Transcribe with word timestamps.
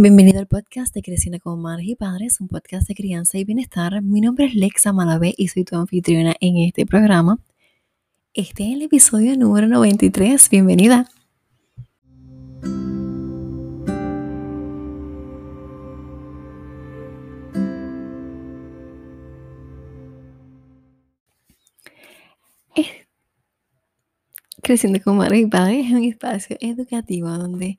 Bienvenido 0.00 0.38
al 0.38 0.46
podcast 0.46 0.94
de 0.94 1.02
Creciendo 1.02 1.40
como 1.40 1.56
Madres 1.56 1.88
y 1.88 1.96
Padres, 1.96 2.40
un 2.40 2.46
podcast 2.46 2.86
de 2.86 2.94
crianza 2.94 3.36
y 3.36 3.42
bienestar. 3.42 4.00
Mi 4.00 4.20
nombre 4.20 4.46
es 4.46 4.54
Lexa 4.54 4.92
Malavé 4.92 5.34
y 5.36 5.48
soy 5.48 5.64
tu 5.64 5.74
anfitriona 5.74 6.36
en 6.40 6.58
este 6.58 6.86
programa. 6.86 7.40
Este 8.32 8.62
es 8.68 8.74
el 8.74 8.82
episodio 8.82 9.36
número 9.36 9.66
93. 9.66 10.50
Bienvenida. 10.50 11.08
Creciendo 24.62 25.00
como 25.02 25.16
Madres 25.16 25.40
y 25.40 25.46
Padres 25.46 25.86
es 25.86 25.92
un 25.92 26.04
espacio 26.04 26.56
educativo 26.60 27.30
donde 27.30 27.78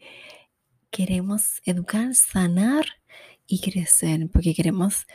queremos 0.92 1.62
educar, 1.66 2.16
sanar 2.16 2.86
y 3.48 3.60
crecer, 3.60 4.30
porque 4.32 4.54
queremos 4.54 5.06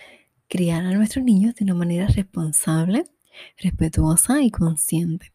criar 0.49 0.85
a 0.85 0.93
nuestros 0.93 1.25
niños 1.25 1.55
de 1.55 1.65
una 1.65 1.75
manera 1.75 2.07
responsable, 2.07 3.05
respetuosa 3.59 4.43
y 4.43 4.51
consciente. 4.51 5.33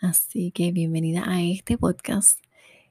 Así 0.00 0.50
que 0.50 0.72
bienvenida 0.72 1.24
a 1.26 1.42
este 1.42 1.78
podcast, 1.78 2.40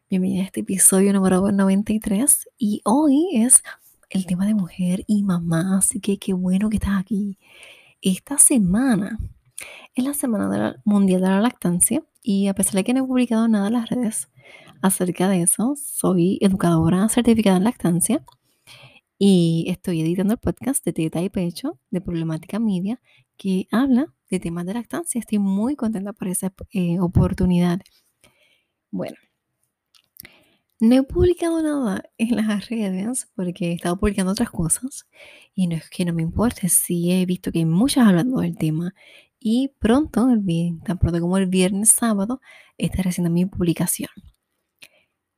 bienvenida 0.09 0.44
a 0.44 0.45
este 0.45 0.62
episodio 0.62 1.13
número 1.13 1.52
93 1.52 2.50
y 2.58 2.81
hoy 2.86 3.27
es 3.34 3.64
el 4.09 4.25
tema 4.25 4.45
de 4.45 4.53
mujer 4.53 5.03
y 5.08 5.23
mamá, 5.23 5.77
así 5.77 6.00
que 6.00 6.17
qué 6.17 6.34
bueno 6.34 6.70
que 6.70 6.77
estás 6.77 7.00
aquí. 7.00 7.38
Esta 8.02 8.38
semana 8.38 9.20
es 9.95 10.03
la 10.03 10.14
Semana 10.14 10.81
Mundial 10.86 11.22
de 11.22 11.27
la 11.27 11.41
Lactancia 11.41 12.03
y 12.22 12.48
a 12.48 12.53
pesar 12.53 12.75
de 12.75 12.84
que 12.84 12.94
no 12.94 13.03
he 13.03 13.08
publicado 13.08 13.48
nada 13.48 13.67
en 13.67 13.73
las 13.73 13.89
redes, 13.89 14.30
acerca 14.82 15.30
de 15.30 15.42
eso. 15.42 15.76
Soy 15.76 16.38
educadora 16.42 17.08
certificada 17.10 17.58
en 17.58 17.64
lactancia 17.64 18.24
y 19.18 19.66
estoy 19.70 20.02
editando 20.02 20.34
el 20.34 20.40
podcast 20.40 20.84
de 20.86 20.94
Teta 20.94 21.22
y 21.22 21.30
Pecho 21.30 21.80
de 21.90 22.02
Problemática 22.02 22.59
Media 22.59 23.00
que 23.38 23.67
habla 23.72 24.14
de 24.30 24.40
temas 24.40 24.66
de 24.66 24.73
lactancia. 24.73 25.20
Estoy 25.20 25.40
muy 25.40 25.76
contenta 25.76 26.14
por 26.14 26.28
esa 26.28 26.54
eh, 26.72 27.00
oportunidad. 27.00 27.82
Bueno, 28.92 29.17
no 30.80 30.95
he 30.95 31.04
publicado 31.04 31.62
nada 31.64 32.04
en 32.17 32.36
las 32.36 32.70
redes 32.70 33.30
porque 33.36 33.72
he 33.72 33.73
estado 33.73 33.98
publicando 33.98 34.32
otras 34.32 34.52
cosas 34.52 35.08
y 35.54 35.67
no 35.67 35.76
es 35.76 35.89
que 35.89 36.06
no 36.06 36.14
me 36.14 36.22
importe, 36.22 36.67
sí 36.70 37.12
he 37.12 37.26
visto 37.26 37.52
que 37.52 37.60
hay 37.60 37.66
muchas 37.66 38.08
hablando 38.08 38.42
del 38.42 38.58
tema 38.58 38.94
y 39.39 39.73
pronto, 39.80 40.28
el, 40.30 40.44
tan 40.84 40.98
pronto 40.98 41.22
como 41.22 41.38
el 41.38 41.45
viernes 41.45 41.89
sábado, 41.89 42.42
estaré 42.78 43.10
haciendo 43.10 43.30
mi 43.30 43.45
publicación. 43.45 44.10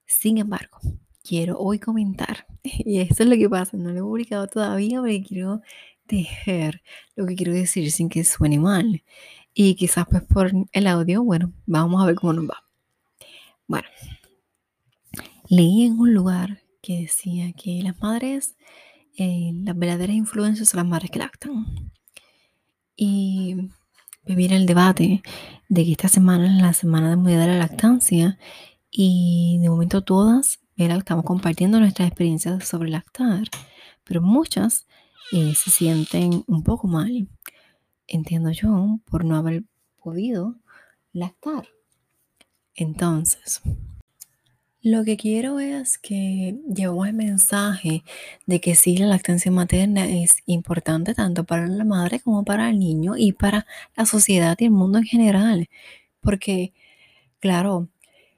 Sin 0.08 0.38
embargo, 0.38 0.80
quiero 1.22 1.60
hoy 1.60 1.80
comentar, 1.80 2.48
y 2.64 3.02
esto 3.02 3.24
es 3.24 3.30
lo 3.30 3.36
que 3.36 3.50
pasa, 3.50 3.78
no 3.78 3.92
lo 3.92 4.00
he 4.00 4.02
publicado 4.02 4.48
todavía 4.48 5.00
porque 5.00 5.22
quiero 5.22 5.62
tejer 6.08 6.82
lo 7.16 7.28
que 7.28 7.36
quiero 7.36 7.54
decir 7.54 7.92
sin 7.92 8.08
que 8.10 8.24
suene 8.24 8.58
mal. 8.58 9.04
Y 9.54 9.76
quizás 9.76 10.06
pues 10.10 10.24
por 10.24 10.52
el 10.72 10.88
audio, 10.88 11.24
bueno, 11.24 11.52
vamos 11.66 12.02
a 12.02 12.06
ver 12.06 12.16
cómo 12.16 12.34
nos 12.34 12.50
va. 12.50 12.64
Bueno, 13.68 13.88
leí 15.50 15.84
en 15.84 16.00
un 16.00 16.14
lugar 16.14 16.62
que 16.82 17.02
decía 17.02 17.52
que 17.52 17.82
las 17.84 18.00
madres, 18.00 18.56
eh, 19.18 19.52
las 19.54 19.78
verdaderas 19.78 20.16
influencias 20.16 20.70
son 20.70 20.78
las 20.78 20.88
madres 20.88 21.12
que 21.12 21.20
lactan. 21.20 21.92
Y 22.96 23.72
viene 24.24 24.56
el 24.56 24.66
debate 24.66 25.22
de 25.68 25.86
que 25.86 25.92
esta 25.92 26.08
semana 26.08 26.56
es 26.56 26.62
la 26.62 26.74
semana 26.74 27.16
de 27.16 27.36
de 27.36 27.48
la 27.48 27.58
lactancia 27.58 28.38
y 29.00 29.60
de 29.62 29.70
momento 29.70 30.02
todas 30.02 30.60
estamos 30.76 31.24
compartiendo 31.24 31.80
nuestras 31.80 32.08
experiencias 32.08 32.68
sobre 32.68 32.90
lactar, 32.90 33.48
pero 34.04 34.24
muchas 34.24 34.88
eh, 35.32 35.54
se 35.56 35.70
sienten 35.70 36.44
un 36.48 36.64
poco 36.64 36.88
mal, 36.88 37.28
entiendo 38.08 38.50
yo, 38.50 39.00
por 39.06 39.24
no 39.24 39.36
haber 39.36 39.66
podido 40.04 40.56
lactar. 41.14 41.68
Entonces, 42.74 43.62
lo 44.82 45.04
que 45.04 45.16
quiero 45.16 45.60
es 45.60 46.00
que 46.00 46.58
llevemos 46.68 47.08
el 47.08 47.14
mensaje 47.14 48.04
de 48.48 48.60
que 48.60 48.74
sí, 48.74 48.98
la 48.98 49.06
lactancia 49.06 49.52
materna 49.52 50.10
es 50.10 50.38
importante 50.48 51.14
tanto 51.14 51.44
para 51.44 51.68
la 51.68 51.84
madre 51.84 52.20
como 52.20 52.44
para 52.44 52.72
el 52.72 52.80
niño 52.80 53.14
y 53.16 53.32
para 53.34 53.68
la 53.96 54.08
sociedad 54.08 54.58
y 54.60 54.66
el 54.66 54.72
mundo 54.72 54.98
en 54.98 55.06
general. 55.06 55.70
Porque, 56.20 56.74
claro, 57.40 57.90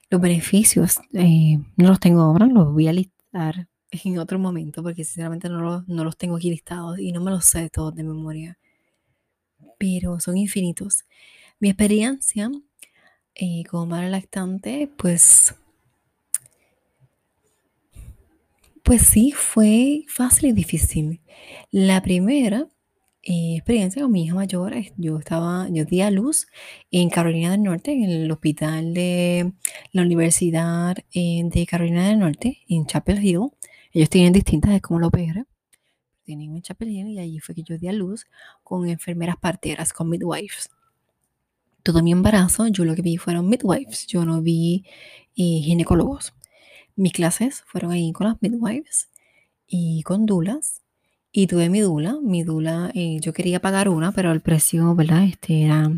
los 0.09 0.21
beneficios 0.21 0.99
eh, 1.13 1.59
no 1.77 1.89
los 1.89 1.99
tengo 1.99 2.21
ahora, 2.21 2.47
los 2.47 2.73
voy 2.73 2.87
a 2.87 2.93
listar 2.93 3.67
en 3.91 4.19
otro 4.19 4.39
momento 4.39 4.83
porque 4.83 5.03
sinceramente 5.03 5.49
no 5.49 5.61
los, 5.61 5.87
no 5.87 6.03
los 6.03 6.17
tengo 6.17 6.37
aquí 6.37 6.49
listados 6.49 6.99
y 6.99 7.11
no 7.11 7.21
me 7.21 7.31
los 7.31 7.45
sé 7.45 7.69
todos 7.69 7.95
de 7.95 8.03
memoria. 8.03 8.57
Pero 9.77 10.19
son 10.19 10.37
infinitos. 10.37 11.05
Mi 11.59 11.69
experiencia 11.69 12.51
eh, 13.35 13.63
como 13.69 13.85
madre 13.85 14.09
lactante, 14.09 14.89
pues, 14.97 15.55
pues 18.83 19.03
sí, 19.03 19.31
fue 19.31 20.03
fácil 20.07 20.49
y 20.49 20.53
difícil. 20.53 21.21
La 21.71 22.01
primera 22.01 22.67
eh, 23.21 23.57
experiencia 23.57 24.01
con 24.01 24.11
mi 24.11 24.23
hija 24.23 24.33
mayor, 24.33 24.73
yo 24.97 25.19
estaba, 25.19 25.67
yo 25.69 25.83
di 25.85 26.01
a 26.01 26.09
luz 26.09 26.47
en 26.89 27.09
Carolina 27.09 27.51
del 27.51 27.63
Norte, 27.63 27.91
en 27.91 28.03
el 28.09 28.31
hospital 28.31 28.93
de 28.93 29.53
la 29.91 30.03
Universidad 30.03 30.97
eh, 31.13 31.41
de 31.43 31.65
Carolina 31.65 32.07
del 32.07 32.19
Norte, 32.19 32.59
en 32.69 32.85
Chapel 32.85 33.23
Hill. 33.23 33.49
Ellos 33.91 34.09
tienen 34.09 34.31
distintas, 34.31 34.71
es 34.71 34.81
como 34.81 34.99
la 34.99 35.07
OPR, 35.07 35.45
tienen 36.23 36.55
en 36.55 36.61
Chapel 36.61 36.89
Hill 36.89 37.09
y 37.09 37.19
allí 37.19 37.39
fue 37.39 37.55
que 37.55 37.63
yo 37.63 37.77
di 37.77 37.87
a 37.89 37.93
luz 37.93 38.25
con 38.63 38.87
enfermeras 38.87 39.37
parteras, 39.37 39.91
con 39.91 40.09
midwives. 40.09 40.69
Todo 41.83 42.01
mi 42.03 42.11
embarazo, 42.11 42.67
yo 42.67 42.85
lo 42.85 42.95
que 42.95 43.01
vi 43.01 43.17
fueron 43.17 43.49
midwives, 43.49 44.07
yo 44.07 44.23
no 44.25 44.41
vi 44.41 44.85
eh, 45.35 45.61
ginecólogos. 45.61 46.33
Mis 46.95 47.13
clases 47.13 47.63
fueron 47.67 47.91
ahí 47.91 48.11
con 48.13 48.27
las 48.27 48.41
midwives 48.41 49.09
y 49.67 50.03
con 50.03 50.25
dulas 50.25 50.83
y 51.31 51.47
tuve 51.47 51.69
mi 51.69 51.81
dula. 51.81 52.17
Mi 52.21 52.43
dula, 52.43 52.91
eh, 52.95 53.19
yo 53.21 53.33
quería 53.33 53.59
pagar 53.61 53.89
una, 53.89 54.11
pero 54.11 54.31
el 54.31 54.41
precio, 54.41 54.95
¿verdad? 54.95 55.25
Este 55.25 55.63
era, 55.63 55.91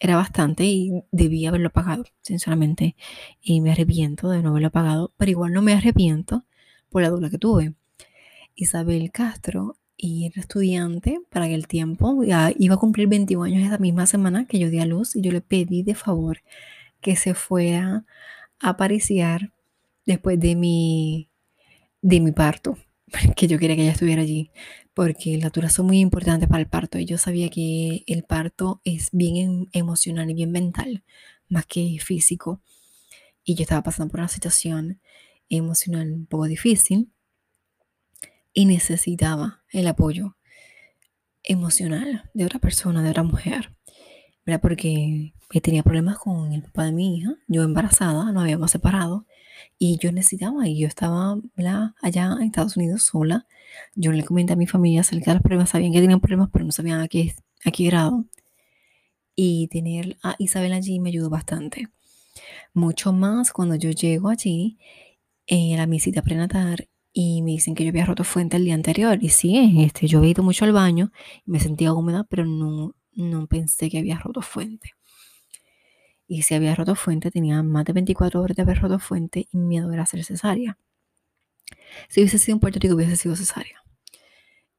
era 0.00 0.16
bastante 0.16 0.64
y 0.64 0.92
debía 1.12 1.50
haberlo 1.50 1.70
pagado, 1.70 2.04
sinceramente. 2.22 2.96
Y 3.40 3.60
me 3.60 3.72
arrepiento 3.72 4.30
de 4.30 4.42
no 4.42 4.50
haberlo 4.50 4.70
pagado, 4.70 5.12
pero 5.16 5.30
igual 5.30 5.52
no 5.52 5.62
me 5.62 5.74
arrepiento 5.74 6.44
por 6.90 7.02
la 7.02 7.10
dula 7.10 7.30
que 7.30 7.38
tuve. 7.38 7.74
Isabel 8.54 9.10
Castro 9.12 9.76
y 9.96 10.26
era 10.26 10.40
estudiante 10.40 11.20
para 11.30 11.46
aquel 11.46 11.66
tiempo, 11.68 12.22
ya 12.24 12.52
iba 12.58 12.74
a 12.74 12.78
cumplir 12.78 13.08
21 13.08 13.44
años 13.44 13.66
esa 13.66 13.78
misma 13.78 14.06
semana 14.06 14.46
que 14.46 14.58
yo 14.58 14.70
di 14.70 14.78
a 14.78 14.86
luz 14.86 15.16
y 15.16 15.22
yo 15.22 15.32
le 15.32 15.40
pedí 15.40 15.82
de 15.82 15.94
favor 15.94 16.42
que 17.00 17.16
se 17.16 17.34
fuera 17.34 18.04
a 18.60 18.68
apariciar 18.70 19.52
después 20.06 20.38
de 20.40 20.54
mi, 20.54 21.30
de 22.02 22.20
mi 22.20 22.32
parto 22.32 22.78
que 23.36 23.46
yo 23.46 23.58
quería 23.58 23.76
que 23.76 23.82
ella 23.82 23.92
estuviera 23.92 24.22
allí, 24.22 24.50
porque 24.94 25.38
las 25.38 25.52
duras 25.52 25.72
son 25.72 25.86
muy 25.86 26.00
importantes 26.00 26.48
para 26.48 26.60
el 26.60 26.68
parto. 26.68 26.98
Y 26.98 27.04
yo 27.04 27.18
sabía 27.18 27.48
que 27.48 28.04
el 28.06 28.24
parto 28.24 28.80
es 28.84 29.10
bien 29.12 29.36
em, 29.36 29.66
emocional 29.72 30.30
y 30.30 30.34
bien 30.34 30.52
mental, 30.52 31.04
más 31.48 31.66
que 31.66 31.98
físico. 32.00 32.60
Y 33.44 33.54
yo 33.54 33.62
estaba 33.62 33.82
pasando 33.82 34.10
por 34.10 34.20
una 34.20 34.28
situación 34.28 35.00
emocional 35.48 36.12
un 36.12 36.26
poco 36.26 36.46
difícil 36.46 37.10
y 38.52 38.64
necesitaba 38.64 39.62
el 39.70 39.86
apoyo 39.86 40.36
emocional 41.42 42.28
de 42.34 42.44
otra 42.44 42.58
persona, 42.58 43.02
de 43.02 43.10
otra 43.10 43.22
mujer. 43.22 43.72
¿Verdad? 44.46 44.60
Porque 44.60 45.34
tenía 45.62 45.82
problemas 45.82 46.18
con 46.18 46.52
el 46.52 46.62
papá 46.62 46.84
de 46.84 46.92
mi 46.92 47.18
hija, 47.18 47.34
yo 47.48 47.64
embarazada, 47.64 48.32
nos 48.32 48.44
habíamos 48.44 48.70
separado 48.70 49.26
y 49.78 49.98
yo 49.98 50.12
necesitaba, 50.12 50.68
y 50.68 50.78
yo 50.78 50.86
estaba 50.86 51.36
allá 52.02 52.36
en 52.38 52.42
Estados 52.44 52.76
Unidos 52.76 53.02
sola. 53.02 53.46
Yo 53.94 54.12
le 54.12 54.24
comenté 54.24 54.52
a 54.52 54.56
mi 54.56 54.66
familia 54.66 55.00
acerca 55.00 55.32
de 55.32 55.34
los 55.36 55.42
problemas, 55.42 55.70
sabían 55.70 55.92
que 55.92 56.00
tenían 56.00 56.20
problemas, 56.20 56.48
pero 56.52 56.64
no 56.64 56.72
sabían 56.72 57.00
a 57.00 57.08
qué, 57.08 57.34
a 57.64 57.70
qué 57.70 57.84
grado. 57.86 58.24
Y 59.34 59.68
tener 59.68 60.16
a 60.22 60.34
Isabel 60.38 60.72
allí 60.72 60.98
me 61.00 61.10
ayudó 61.10 61.28
bastante. 61.28 61.88
Mucho 62.72 63.12
más 63.12 63.52
cuando 63.52 63.74
yo 63.74 63.90
llego 63.90 64.28
allí, 64.28 64.78
en 65.46 65.74
eh, 65.74 65.76
la 65.76 65.86
visita 65.86 66.22
prenatal, 66.22 66.88
y 67.12 67.42
me 67.42 67.52
dicen 67.52 67.74
que 67.74 67.84
yo 67.84 67.90
había 67.90 68.06
roto 68.06 68.24
fuente 68.24 68.56
el 68.56 68.64
día 68.64 68.74
anterior. 68.74 69.18
Y 69.22 69.30
sí, 69.30 69.82
este, 69.84 70.06
yo 70.06 70.18
había 70.18 70.30
ido 70.32 70.42
mucho 70.42 70.64
al 70.64 70.72
baño, 70.72 71.12
me 71.46 71.60
sentía 71.60 71.92
húmeda, 71.92 72.24
pero 72.28 72.44
no, 72.46 72.94
no 73.16 73.46
pensé 73.46 73.90
que 73.90 73.98
había 73.98 74.18
roto 74.18 74.42
fuente. 74.42 74.92
Y 76.28 76.42
si 76.42 76.54
había 76.54 76.74
roto 76.74 76.94
fuente, 76.94 77.30
tenía 77.30 77.62
más 77.62 77.84
de 77.84 77.92
24 77.92 78.40
horas 78.40 78.56
de 78.56 78.62
haber 78.62 78.80
roto 78.80 78.98
fuente 78.98 79.48
y 79.52 79.56
miedo 79.58 79.92
era 79.92 80.02
hacer 80.02 80.24
cesárea. 80.24 80.78
Si 82.08 82.20
hubiese 82.20 82.38
sido 82.38 82.56
en 82.56 82.60
Puerto 82.60 82.78
Rico, 82.80 82.94
hubiese 82.94 83.16
sido 83.16 83.36
cesárea. 83.36 83.82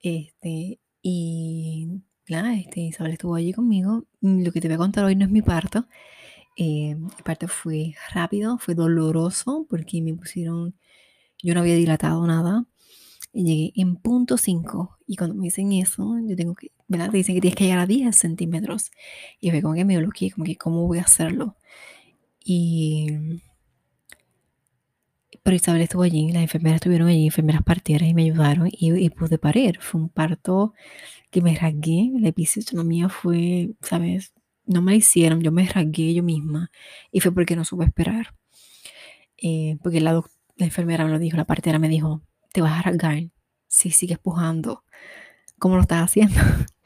Este, 0.02 0.80
y 1.02 1.88
nada, 2.30 2.56
este, 2.56 2.82
Isabel 2.82 3.14
estuvo 3.14 3.36
allí 3.36 3.54
conmigo. 3.54 4.06
Lo 4.22 4.52
que 4.52 4.62
te 4.62 4.68
voy 4.68 4.76
a 4.76 4.78
contar 4.78 5.06
hoy 5.06 5.16
no 5.16 5.26
es 5.26 5.32
mi 5.32 5.42
parto. 5.42 5.88
Eh, 6.58 6.92
el 6.92 7.24
parto 7.24 7.48
fue 7.48 7.94
rápido, 8.14 8.58
fue 8.58 8.76
doloroso 8.76 9.66
porque 9.70 10.02
me 10.02 10.14
pusieron, 10.16 10.76
yo 11.44 11.54
no 11.54 11.62
había 11.62 11.76
dilatado 11.76 12.26
nada. 12.28 12.66
llegué 13.34 13.74
en 13.76 13.98
punto 13.98 14.38
5 14.38 15.00
y 15.08 15.16
cuando 15.18 15.36
me 15.36 15.46
dicen 15.46 15.72
eso, 15.74 16.18
yo 16.28 16.36
tengo 16.36 16.56
que, 16.56 16.72
¿verdad? 16.88 17.12
Te 17.12 17.18
dicen 17.18 17.36
que 17.36 17.42
tienes 17.42 17.56
que 17.56 17.66
llegar 17.66 17.80
a 17.80 17.86
10 17.86 18.16
centímetros. 18.16 18.92
Y 19.40 19.52
fue 19.52 19.62
como 19.62 19.76
que 19.76 19.86
me 19.86 19.98
bloqueé, 19.98 20.32
como 20.32 20.46
que 20.46 20.56
cómo 20.58 20.88
voy 20.88 21.00
a 21.00 21.04
hacerlo. 21.04 21.56
Y... 22.44 23.42
Pero 25.44 25.56
Isabel 25.56 25.82
estuvo 25.82 26.04
allí, 26.04 26.32
las 26.32 26.42
enfermeras 26.44 26.78
estuvieron 26.78 27.08
allí, 27.08 27.26
enfermeras 27.26 27.64
partieras 27.64 28.10
y 28.10 28.14
me 28.14 28.24
ayudaron 28.24 28.68
y, 28.70 28.94
y 28.94 29.10
pude 29.10 29.38
parir. 29.38 29.80
Fue 29.80 30.02
un 30.02 30.10
parto 30.10 30.74
que 31.32 31.42
me 31.42 31.56
rasgué, 31.56 32.12
la 32.20 32.30
episiotomía 32.30 33.10
fue, 33.10 33.72
¿sabes? 33.82 34.34
No 34.66 34.82
me 34.82 34.92
la 34.92 34.98
hicieron, 34.98 35.42
yo 35.42 35.52
me 35.54 35.66
rasgué 35.66 36.14
yo 36.14 36.24
misma 36.24 36.72
y 37.12 37.22
fue 37.22 37.34
porque 37.34 37.56
no 37.56 37.64
supe 37.66 37.86
esperar. 37.86 38.36
Eh, 39.38 39.78
porque 39.84 40.02
la, 40.02 40.22
la 40.58 40.66
enfermera 40.66 41.06
me 41.06 41.12
lo 41.12 41.20
dijo, 41.20 41.38
la 41.38 41.46
partera 41.46 41.80
me 41.80 41.90
dijo, 41.90 42.24
te 42.52 42.62
vas 42.62 42.80
a 42.80 42.82
rasgar 42.82 43.30
si 43.68 43.92
sigues 43.92 44.20
pujando. 44.20 44.84
¿Cómo 45.60 45.76
lo 45.76 45.82
estás 45.82 46.04
haciendo? 46.04 46.40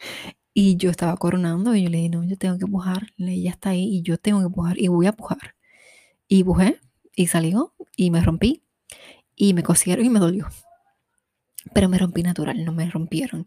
y 0.54 0.76
yo 0.78 0.90
estaba 0.90 1.16
coronando 1.18 1.76
y 1.76 1.84
yo 1.84 1.90
le 1.90 1.98
dije, 1.98 2.10
no, 2.10 2.24
yo 2.24 2.38
tengo 2.38 2.58
que 2.58 2.68
pujar. 2.68 3.08
Ella 3.18 3.52
está 3.52 3.72
ahí 3.72 3.84
y 3.98 4.02
yo 4.02 4.18
tengo 4.18 4.42
que 4.42 4.54
pujar 4.54 4.80
y 4.80 4.88
voy 4.88 5.08
a 5.08 5.14
pujar. 5.14 5.56
Y 6.28 6.44
pujé 6.44 6.80
y 7.16 7.28
salió 7.28 7.74
y 7.96 8.12
me 8.12 8.22
rompí 8.22 8.64
y 9.36 9.54
me 9.54 9.64
cosieron 9.64 10.06
y 10.06 10.10
me 10.10 10.20
dolió. 10.20 10.48
Pero 11.74 11.90
me 11.90 11.98
rompí 11.98 12.24
natural, 12.24 12.66
no 12.66 12.74
me 12.74 12.90
rompieron. 12.90 13.46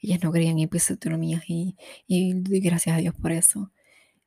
Ellas 0.00 0.22
no 0.22 0.32
creían 0.32 0.58
en 0.58 0.64
episiotomías 0.64 1.44
y, 1.48 1.76
y 2.06 2.60
gracias 2.60 2.96
a 2.96 3.00
Dios 3.00 3.14
por 3.14 3.32
eso. 3.32 3.70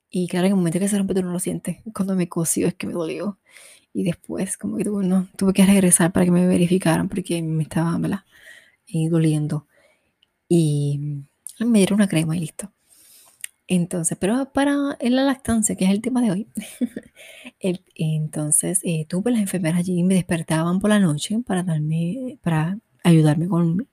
Y 0.10 0.28
claro, 0.28 0.46
en 0.48 0.52
el 0.54 0.58
momento 0.58 0.80
que 0.80 0.88
se 0.88 0.98
rompe 0.98 1.16
tú 1.16 1.24
no 1.24 1.32
lo 1.32 1.40
sientes. 1.40 1.78
Cuando 1.94 2.16
me 2.16 2.30
cosió 2.30 2.68
es 2.68 2.76
que 2.76 2.88
me 2.88 2.94
dolió. 2.94 3.40
Y 3.94 4.04
después 4.04 4.58
como 4.58 4.78
que 4.78 4.86
tuve, 4.86 5.08
tuve 5.38 5.54
que 5.54 5.66
regresar 5.66 6.12
para 6.12 6.26
que 6.26 6.32
me 6.32 6.48
verificaran 6.48 7.10
porque 7.10 7.42
me 7.42 7.64
estaba 7.64 7.98
¿verdad? 7.98 8.22
Y 8.86 9.08
doliendo. 9.10 9.68
Y 10.50 11.26
me 11.60 11.80
dieron 11.80 11.96
una 11.98 12.08
crema 12.08 12.36
y 12.36 12.42
listo. 12.42 12.72
Entonces, 13.68 14.18
pero 14.20 14.52
para 14.54 14.98
la 15.00 15.24
lactancia, 15.24 15.76
que 15.76 15.86
es 15.86 15.92
el 15.92 16.02
tema 16.02 16.22
de 16.22 16.32
hoy, 16.32 16.48
entonces 17.96 18.82
eh, 18.84 19.06
tuve 19.08 19.32
las 19.32 19.42
enfermeras 19.42 19.80
allí 19.80 20.00
y 20.00 20.04
me 20.04 20.16
despertaban 20.16 20.80
por 20.80 20.90
la 20.90 21.00
noche 21.00 21.40
para 21.46 21.64
darme, 21.64 22.38
para 22.42 22.78
ayudarme 23.04 23.48
con 23.48 23.88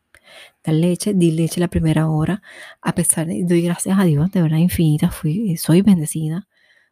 dar 0.64 0.74
leche, 0.74 1.14
di 1.14 1.30
leche 1.32 1.60
la 1.60 1.68
primera 1.68 2.08
hora, 2.08 2.42
a 2.82 2.94
pesar 2.94 3.26
de, 3.26 3.44
doy 3.44 3.62
gracias 3.62 3.98
a 3.98 4.04
Dios, 4.04 4.30
de 4.32 4.42
verdad 4.42 4.58
infinita, 4.58 5.10
fui, 5.10 5.56
soy 5.56 5.82
bendecida, 5.82 6.48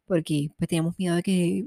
porque 0.07 0.51
pues 0.59 0.69
teníamos 0.69 0.99
miedo 0.99 1.17
de 1.17 1.23
que 1.23 1.67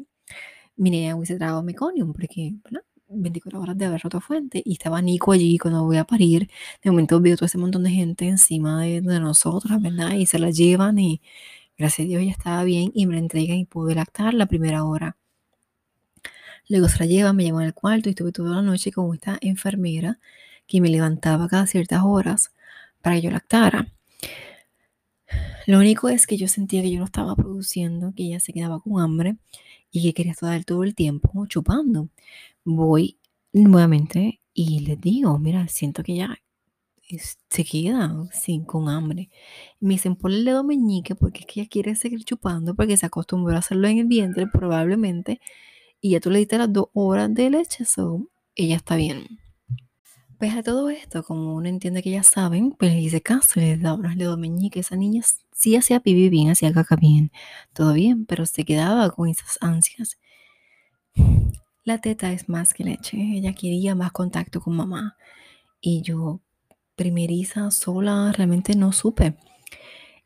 mi 0.75 0.91
niña 0.91 1.15
hubiese 1.15 1.37
tragado 1.37 1.63
meconium, 1.63 2.13
porque, 2.13 2.53
¿verdad? 2.63 2.83
24 3.13 3.59
horas 3.61 3.77
de 3.77 3.85
haber 3.85 4.01
roto 4.01 4.21
fuente 4.21 4.61
y 4.65 4.73
estaba 4.73 5.01
Nico 5.01 5.31
allí 5.31 5.57
cuando 5.57 5.83
voy 5.83 5.97
a 5.97 6.05
parir. 6.05 6.49
De 6.83 6.91
momento 6.91 7.19
veo 7.21 7.35
todo 7.35 7.45
ese 7.45 7.57
montón 7.57 7.83
de 7.83 7.91
gente 7.91 8.27
encima 8.27 8.81
de, 8.81 9.01
de 9.01 9.19
nosotros, 9.19 9.81
¿verdad? 9.81 10.13
Y 10.13 10.25
se 10.25 10.39
la 10.39 10.49
llevan 10.51 10.99
y 10.99 11.21
gracias 11.77 12.05
a 12.05 12.09
Dios 12.09 12.23
ya 12.23 12.31
estaba 12.31 12.63
bien 12.63 12.91
y 12.93 13.05
me 13.07 13.13
la 13.15 13.19
entregan 13.19 13.57
y 13.57 13.65
pude 13.65 13.95
lactar 13.95 14.33
la 14.33 14.45
primera 14.45 14.83
hora. 14.83 15.17
Luego 16.69 16.87
se 16.89 16.99
la 16.99 17.05
llevan, 17.05 17.35
me 17.35 17.43
llevan 17.43 17.65
al 17.65 17.73
cuarto 17.73 18.09
y 18.09 18.11
estuve 18.11 18.31
toda 18.31 18.55
la 18.55 18.61
noche 18.61 18.91
con 18.91 19.13
esta 19.13 19.37
enfermera 19.41 20.19
que 20.67 20.81
me 20.81 20.89
levantaba 20.89 21.47
cada 21.47 21.67
ciertas 21.67 22.01
horas 22.03 22.53
para 23.01 23.17
que 23.17 23.23
yo 23.23 23.31
lactara. 23.31 23.87
Lo 25.67 25.79
único 25.79 26.09
es 26.09 26.27
que 26.27 26.37
yo 26.37 26.47
sentía 26.47 26.81
que 26.81 26.91
yo 26.91 26.99
no 26.99 27.05
estaba 27.05 27.35
produciendo, 27.35 28.13
que 28.15 28.23
ella 28.23 28.39
se 28.39 28.53
quedaba 28.53 28.79
con 28.79 29.01
hambre 29.01 29.37
y 29.91 30.03
que 30.03 30.13
quería 30.13 30.33
estar 30.33 30.63
todo 30.65 30.83
el 30.83 30.95
tiempo 30.95 31.45
chupando 31.47 32.09
voy 32.63 33.17
nuevamente 33.53 34.39
y 34.53 34.79
les 34.81 34.99
digo, 34.99 35.37
mira, 35.39 35.67
siento 35.67 36.03
que 36.03 36.15
ya 36.15 36.37
se 37.49 37.65
queda 37.65 38.25
sin, 38.31 38.63
con 38.63 38.87
hambre. 38.89 39.29
Me 39.79 39.95
dicen, 39.95 40.15
ponle 40.15 40.37
el 40.39 40.45
dedo 40.45 40.63
meñique 40.63 41.15
porque 41.15 41.41
es 41.41 41.45
que 41.45 41.61
ella 41.61 41.69
quiere 41.69 41.95
seguir 41.95 42.23
chupando 42.23 42.75
porque 42.75 42.97
se 42.97 43.05
acostumbró 43.05 43.55
a 43.55 43.59
hacerlo 43.59 43.87
en 43.87 43.99
el 43.99 44.05
vientre 44.05 44.47
probablemente 44.47 45.41
y 45.99 46.11
ya 46.11 46.19
tú 46.19 46.31
le 46.31 46.39
diste 46.39 46.57
las 46.57 46.71
dos 46.71 46.87
horas 46.93 47.33
de 47.33 47.49
leche, 47.49 47.85
so 47.85 48.27
ella 48.55 48.77
está 48.77 48.95
bien. 48.95 49.40
Pues 50.41 50.55
a 50.55 50.63
todo 50.63 50.89
esto, 50.89 51.21
como 51.21 51.53
uno 51.53 51.69
entiende 51.69 52.01
que 52.01 52.09
ya 52.09 52.23
saben, 52.23 52.71
pues 52.71 52.91
le 52.91 52.99
hice 52.99 53.21
caso, 53.21 53.59
le 53.59 53.77
da 53.77 53.93
el 53.93 54.17
dedo 54.17 54.37
meñique. 54.37 54.79
Esa 54.79 54.95
niña 54.95 55.21
sí 55.51 55.75
hacía 55.75 55.99
pipí 55.99 56.29
bien, 56.29 56.49
hacía 56.49 56.73
caca 56.73 56.95
bien, 56.95 57.31
todo 57.73 57.93
bien, 57.93 58.25
pero 58.25 58.47
se 58.47 58.65
quedaba 58.65 59.11
con 59.11 59.29
esas 59.29 59.59
ansias. 59.61 60.17
La 61.83 61.99
teta 61.99 62.31
es 62.33 62.49
más 62.49 62.73
que 62.73 62.83
leche. 62.83 63.17
Ella 63.17 63.53
quería 63.53 63.93
más 63.93 64.11
contacto 64.13 64.61
con 64.61 64.75
mamá. 64.75 65.15
Y 65.79 66.01
yo, 66.01 66.41
primeriza, 66.95 67.69
sola, 67.69 68.31
realmente 68.35 68.75
no 68.75 68.93
supe. 68.93 69.35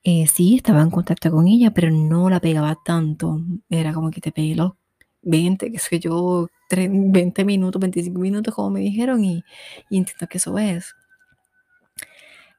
Eh, 0.04 0.28
sí, 0.28 0.56
estaba 0.56 0.82
en 0.82 0.92
contacto 0.92 1.30
con 1.30 1.46
ella, 1.50 1.72
pero 1.72 1.92
no 1.92 2.30
la 2.30 2.40
pegaba 2.40 2.78
tanto. 2.86 3.42
Era 3.70 3.94
como 3.94 4.12
que 4.12 4.22
te 4.22 4.32
pegué 4.32 4.56
los 4.56 4.76
20, 5.24 5.74
que 5.74 5.80
sé 5.80 6.00
yo, 6.00 6.48
20 6.70 7.46
minutos, 7.46 7.80
25 7.80 8.20
minutos, 8.20 8.54
como 8.54 8.72
me 8.72 8.80
dijeron, 8.82 9.24
y, 9.24 9.44
y 9.90 9.98
entiendo 9.98 10.28
que 10.28 10.38
eso 10.38 10.58
es. 10.58 10.96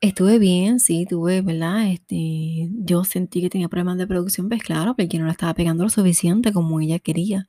Estuve 0.01 0.39
bien, 0.39 0.79
sí, 0.79 1.07
tuve, 1.09 1.41
¿verdad? 1.41 1.91
Este, 1.91 2.69
yo 2.71 3.05
sentí 3.05 3.41
que 3.41 3.51
tenía 3.51 3.69
problemas 3.69 3.99
de 3.99 4.07
producción, 4.07 4.49
pues 4.49 4.63
claro, 4.63 4.95
porque 4.95 5.19
no 5.19 5.25
la 5.27 5.33
estaba 5.33 5.55
pegando 5.55 5.85
lo 5.85 5.91
suficiente 5.91 6.53
como 6.53 6.81
ella 6.81 6.99
quería 6.99 7.49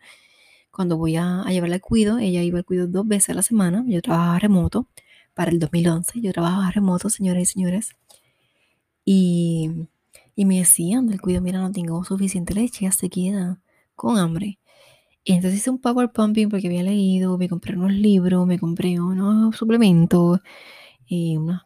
cuando 0.78 0.96
voy 0.96 1.16
a, 1.16 1.44
llevarla 1.50 1.76
al 1.76 1.82
cuido, 1.82 2.20
ella 2.20 2.44
iba 2.44 2.60
al 2.60 2.64
cuido 2.66 2.86
dos 2.86 3.08
veces 3.08 3.32
a 3.32 3.34
la 3.34 3.42
semana, 3.42 3.84
yo 3.88 4.00
trabajaba 4.00 4.38
remoto 4.38 4.88
para 5.34 5.50
el 5.50 5.58
2011, 5.58 6.22
yo 6.22 6.32
trabajaba 6.32 6.70
remoto, 6.70 7.10
señores 7.10 7.50
y 7.50 7.54
señores, 7.54 7.96
y, 9.04 9.88
y 10.36 10.46
me 10.46 10.60
decían 10.60 11.08
del 11.08 11.20
cuido, 11.20 11.42
mira, 11.42 11.60
no 11.60 11.72
tengo 11.72 12.04
suficiente 12.04 12.54
leche, 12.54 12.86
ya 12.86 12.92
se 12.92 13.10
queda 13.10 13.60
con 13.96 14.20
hambre. 14.20 14.60
Y 15.30 15.34
entonces 15.34 15.60
hice 15.60 15.70
un 15.70 15.80
power 15.82 16.10
pumping 16.10 16.48
porque 16.48 16.68
había 16.68 16.84
leído, 16.84 17.38
me 17.38 17.50
compré 17.50 17.76
unos 17.76 17.92
libros, 17.92 18.48
me 18.48 18.58
compré 18.58 18.98
unos 18.98 19.58
suplementos 19.58 20.40
y 21.06 21.36
unas 21.36 21.64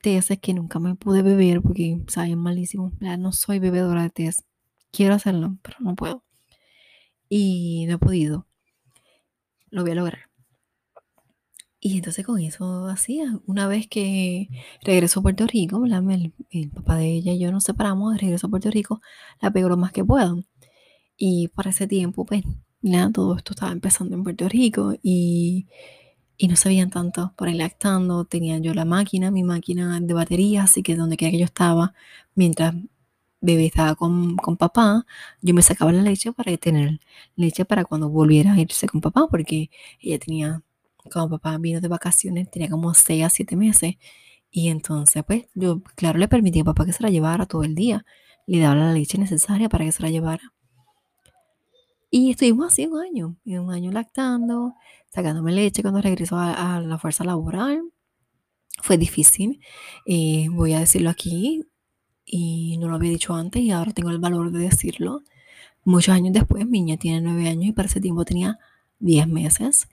tesis 0.00 0.38
que 0.40 0.54
nunca 0.54 0.78
me 0.78 0.94
pude 0.94 1.20
beber 1.20 1.60
porque 1.60 2.02
saben 2.08 2.38
malísimo. 2.38 2.92
No 3.18 3.32
soy 3.32 3.58
bebedora 3.58 4.04
de 4.04 4.10
tés. 4.10 4.44
Quiero 4.90 5.14
hacerlo, 5.14 5.58
pero 5.62 5.76
no 5.80 5.94
puedo 5.96 6.24
y 7.28 7.84
no 7.88 7.96
he 7.96 7.98
podido. 7.98 8.46
Lo 9.68 9.82
voy 9.82 9.90
a 9.90 9.96
lograr. 9.96 10.30
Y 11.80 11.98
entonces 11.98 12.24
con 12.24 12.40
eso 12.40 12.86
hacía. 12.86 13.38
Una 13.44 13.68
vez 13.68 13.86
que 13.86 14.48
regresó 14.82 15.20
a 15.20 15.24
Puerto 15.24 15.46
Rico, 15.46 15.84
el, 15.84 16.32
el, 16.50 16.70
papá 16.70 16.96
de 16.96 17.12
ella 17.12 17.32
y 17.32 17.38
yo 17.38 17.52
nos 17.52 17.64
separamos, 17.64 18.18
regreso 18.18 18.46
a 18.46 18.50
Puerto 18.50 18.70
Rico, 18.70 19.02
la 19.42 19.50
pego 19.50 19.68
lo 19.68 19.76
más 19.76 19.92
que 19.92 20.06
puedo. 20.06 20.42
Y 21.18 21.48
para 21.48 21.68
ese 21.68 21.86
tiempo, 21.86 22.24
pues, 22.24 22.44
nada, 22.82 23.12
todo 23.12 23.36
esto 23.36 23.52
estaba 23.54 23.72
empezando 23.72 24.14
en 24.16 24.24
Puerto 24.24 24.48
Rico 24.48 24.94
y, 25.02 25.66
y 26.36 26.48
no 26.48 26.56
sabían 26.56 26.90
tanto 26.90 27.34
por 27.36 27.48
ahí 27.48 27.54
lactando. 27.54 28.24
Tenía 28.24 28.58
yo 28.58 28.74
la 28.74 28.84
máquina, 28.84 29.30
mi 29.30 29.44
máquina 29.44 30.00
de 30.00 30.14
batería, 30.14 30.64
así 30.64 30.82
que 30.82 30.96
donde 30.96 31.16
quiera 31.16 31.32
que 31.32 31.38
yo 31.38 31.44
estaba, 31.46 31.94
mientras 32.34 32.74
bebé 33.40 33.66
estaba 33.66 33.94
con, 33.94 34.36
con, 34.36 34.56
papá, 34.56 35.06
yo 35.42 35.54
me 35.54 35.62
sacaba 35.62 35.92
la 35.92 36.02
leche 36.02 36.32
para 36.32 36.56
tener 36.56 37.00
leche 37.36 37.64
para 37.64 37.84
cuando 37.84 38.08
volviera 38.08 38.52
a 38.54 38.60
irse 38.60 38.88
con 38.88 39.00
papá, 39.00 39.28
porque 39.30 39.70
ella 40.00 40.18
tenía, 40.18 40.62
como 41.12 41.30
papá 41.30 41.58
vino 41.58 41.80
de 41.80 41.88
vacaciones, 41.88 42.50
tenía 42.50 42.68
como 42.70 42.94
6 42.94 43.24
a 43.24 43.30
7 43.30 43.56
meses. 43.56 43.96
Y 44.50 44.68
entonces, 44.70 45.24
pues, 45.26 45.46
yo, 45.54 45.82
claro, 45.96 46.18
le 46.18 46.28
permitía 46.28 46.62
a 46.62 46.64
papá 46.66 46.86
que 46.86 46.92
se 46.92 47.02
la 47.02 47.10
llevara 47.10 47.46
todo 47.46 47.64
el 47.64 47.74
día. 47.74 48.04
Le 48.46 48.60
daba 48.60 48.74
la 48.76 48.92
leche 48.92 49.18
necesaria 49.18 49.68
para 49.68 49.84
que 49.84 49.92
se 49.92 50.02
la 50.02 50.10
llevara. 50.10 50.52
Y 52.10 52.30
estuvimos 52.30 52.72
así 52.72 52.86
un 52.86 53.00
año, 53.00 53.36
un 53.44 53.70
año 53.70 53.92
lactando, 53.92 54.74
sacándome 55.10 55.52
leche 55.52 55.82
cuando 55.82 56.00
regresó 56.00 56.36
a, 56.38 56.80
la 56.80 56.98
fuerza 56.98 57.24
laboral. 57.24 57.82
Fue 58.80 58.96
difícil, 58.96 59.60
eh, 60.06 60.46
voy 60.50 60.72
a 60.72 60.80
decirlo 60.80 61.10
aquí, 61.10 61.64
y 62.30 62.76
no 62.78 62.88
lo 62.88 62.96
había 62.96 63.10
dicho 63.10 63.34
antes 63.34 63.62
y 63.62 63.70
ahora 63.70 63.92
tengo 63.92 64.10
el 64.10 64.18
valor 64.18 64.52
de 64.52 64.60
decirlo. 64.60 65.22
Muchos 65.84 66.14
años 66.14 66.32
después, 66.34 66.66
mi 66.66 66.82
niña 66.82 66.98
tiene 66.98 67.20
nueve 67.20 67.48
años 67.48 67.66
y 67.66 67.72
para 67.72 67.88
ese 67.88 68.00
tiempo 68.00 68.24
tenía 68.24 68.58
diez 68.98 69.26
meses 69.26 69.88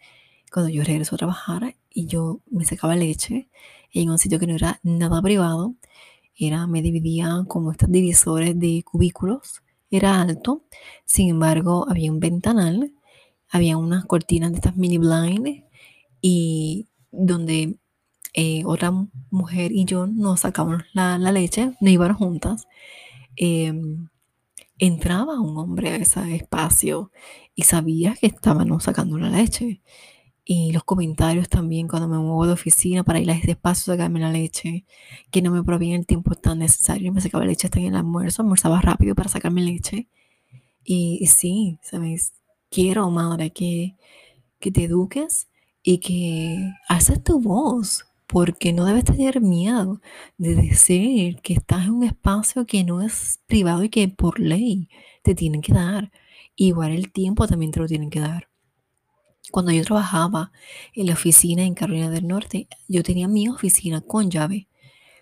cuando 0.51 0.69
yo 0.69 0.83
regreso 0.83 1.15
a 1.15 1.17
trabajar 1.17 1.75
y 1.89 2.07
yo 2.07 2.41
me 2.49 2.65
sacaba 2.65 2.95
leche 2.95 3.49
en 3.91 4.09
un 4.09 4.19
sitio 4.19 4.39
que 4.39 4.47
no 4.47 4.55
era 4.55 4.79
nada 4.83 5.21
privado. 5.21 5.75
Era, 6.37 6.67
me 6.67 6.81
dividía 6.81 7.45
como 7.47 7.71
estos 7.71 7.89
divisores 7.91 8.59
de 8.59 8.83
cubículos. 8.83 9.61
Era 9.95 10.21
alto, 10.21 10.65
sin 11.05 11.29
embargo, 11.29 11.85
había 11.89 12.11
un 12.11 12.19
ventanal, 12.19 12.93
había 13.49 13.77
unas 13.77 14.03
cortinas 14.05 14.51
de 14.51 14.57
estas 14.57 14.75
mini 14.75 14.97
blind 14.97 15.63
y 16.19 16.89
donde 17.11 17.77
eh, 18.33 18.63
otra 18.65 18.91
mujer 19.29 19.71
y 19.71 19.85
yo 19.85 20.07
nos 20.07 20.41
sacábamos 20.41 20.83
la, 20.93 21.17
leche, 21.31 21.71
nos 21.79 21.91
íbamos 21.91 22.17
juntas. 22.17 22.67
Em, 23.37 24.09
entraba 24.77 25.39
un 25.39 25.57
hombre 25.57 25.91
a 25.91 25.95
ese 25.95 26.35
espacio 26.35 27.11
y 27.55 27.63
sabía 27.63 28.15
que 28.19 28.27
estábamos 28.27 28.83
sacando 28.83 29.17
la 29.17 29.29
leche. 29.29 29.81
Y 30.45 30.71
los 30.71 30.83
comentarios 30.83 31.49
también 31.49 31.87
cuando 31.87 32.07
me 32.07 32.19
muevo 32.19 32.45
de 32.45 32.53
oficina 32.53 33.03
para 33.03 33.19
ir 33.19 33.31
a 33.31 33.33
ese 33.33 33.51
espacio 33.51 33.91
a 33.93 33.95
sacarme 33.97 34.19
la 34.19 34.31
leche, 34.31 34.85
que 35.31 35.41
no 35.41 35.51
me 35.51 35.63
provían 35.63 35.99
el 35.99 36.05
tiempo 36.05 36.35
tan 36.35 36.59
necesario. 36.59 37.11
Me 37.11 37.21
sacaba 37.21 37.45
leche 37.45 37.67
hasta 37.67 37.79
en 37.79 37.87
el 37.87 37.95
almuerzo, 37.95 38.43
almorzaba 38.43 38.79
rápido 38.79 39.15
para 39.15 39.29
sacarme 39.29 39.63
leche. 39.63 40.07
Y, 40.83 41.17
y 41.19 41.27
sí, 41.27 41.79
¿sabes? 41.81 42.33
Quiero, 42.69 43.09
madre, 43.09 43.51
que, 43.51 43.95
que 44.59 44.71
te 44.71 44.83
eduques 44.85 45.47
y 45.83 45.99
que 45.99 46.73
haces 46.89 47.23
tu 47.23 47.41
voz, 47.41 48.05
porque 48.27 48.73
no 48.73 48.85
debes 48.85 49.05
tener 49.05 49.41
miedo 49.41 50.01
de 50.37 50.55
decir 50.55 51.41
que 51.41 51.53
estás 51.53 51.85
en 51.85 51.91
un 51.91 52.03
espacio 52.03 52.65
que 52.67 52.83
no 52.83 53.01
es 53.01 53.39
privado 53.47 53.83
y 53.83 53.89
que 53.89 54.07
por 54.09 54.39
ley 54.39 54.89
te 55.23 55.35
tienen 55.35 55.61
que 55.61 55.73
dar. 55.73 56.11
Igual 56.55 56.91
el 56.91 57.11
tiempo 57.11 57.47
también 57.47 57.71
te 57.71 57.79
lo 57.79 57.87
tienen 57.87 58.09
que 58.11 58.19
dar. 58.19 58.49
Cuando 59.51 59.71
yo 59.71 59.83
trabajaba 59.83 60.51
en 60.93 61.07
la 61.07 61.13
oficina 61.13 61.63
en 61.63 61.75
Carolina 61.75 62.09
del 62.09 62.27
Norte, 62.27 62.67
yo 62.87 63.03
tenía 63.03 63.27
mi 63.27 63.47
oficina 63.47 64.01
con 64.01 64.29
llave. 64.29 64.67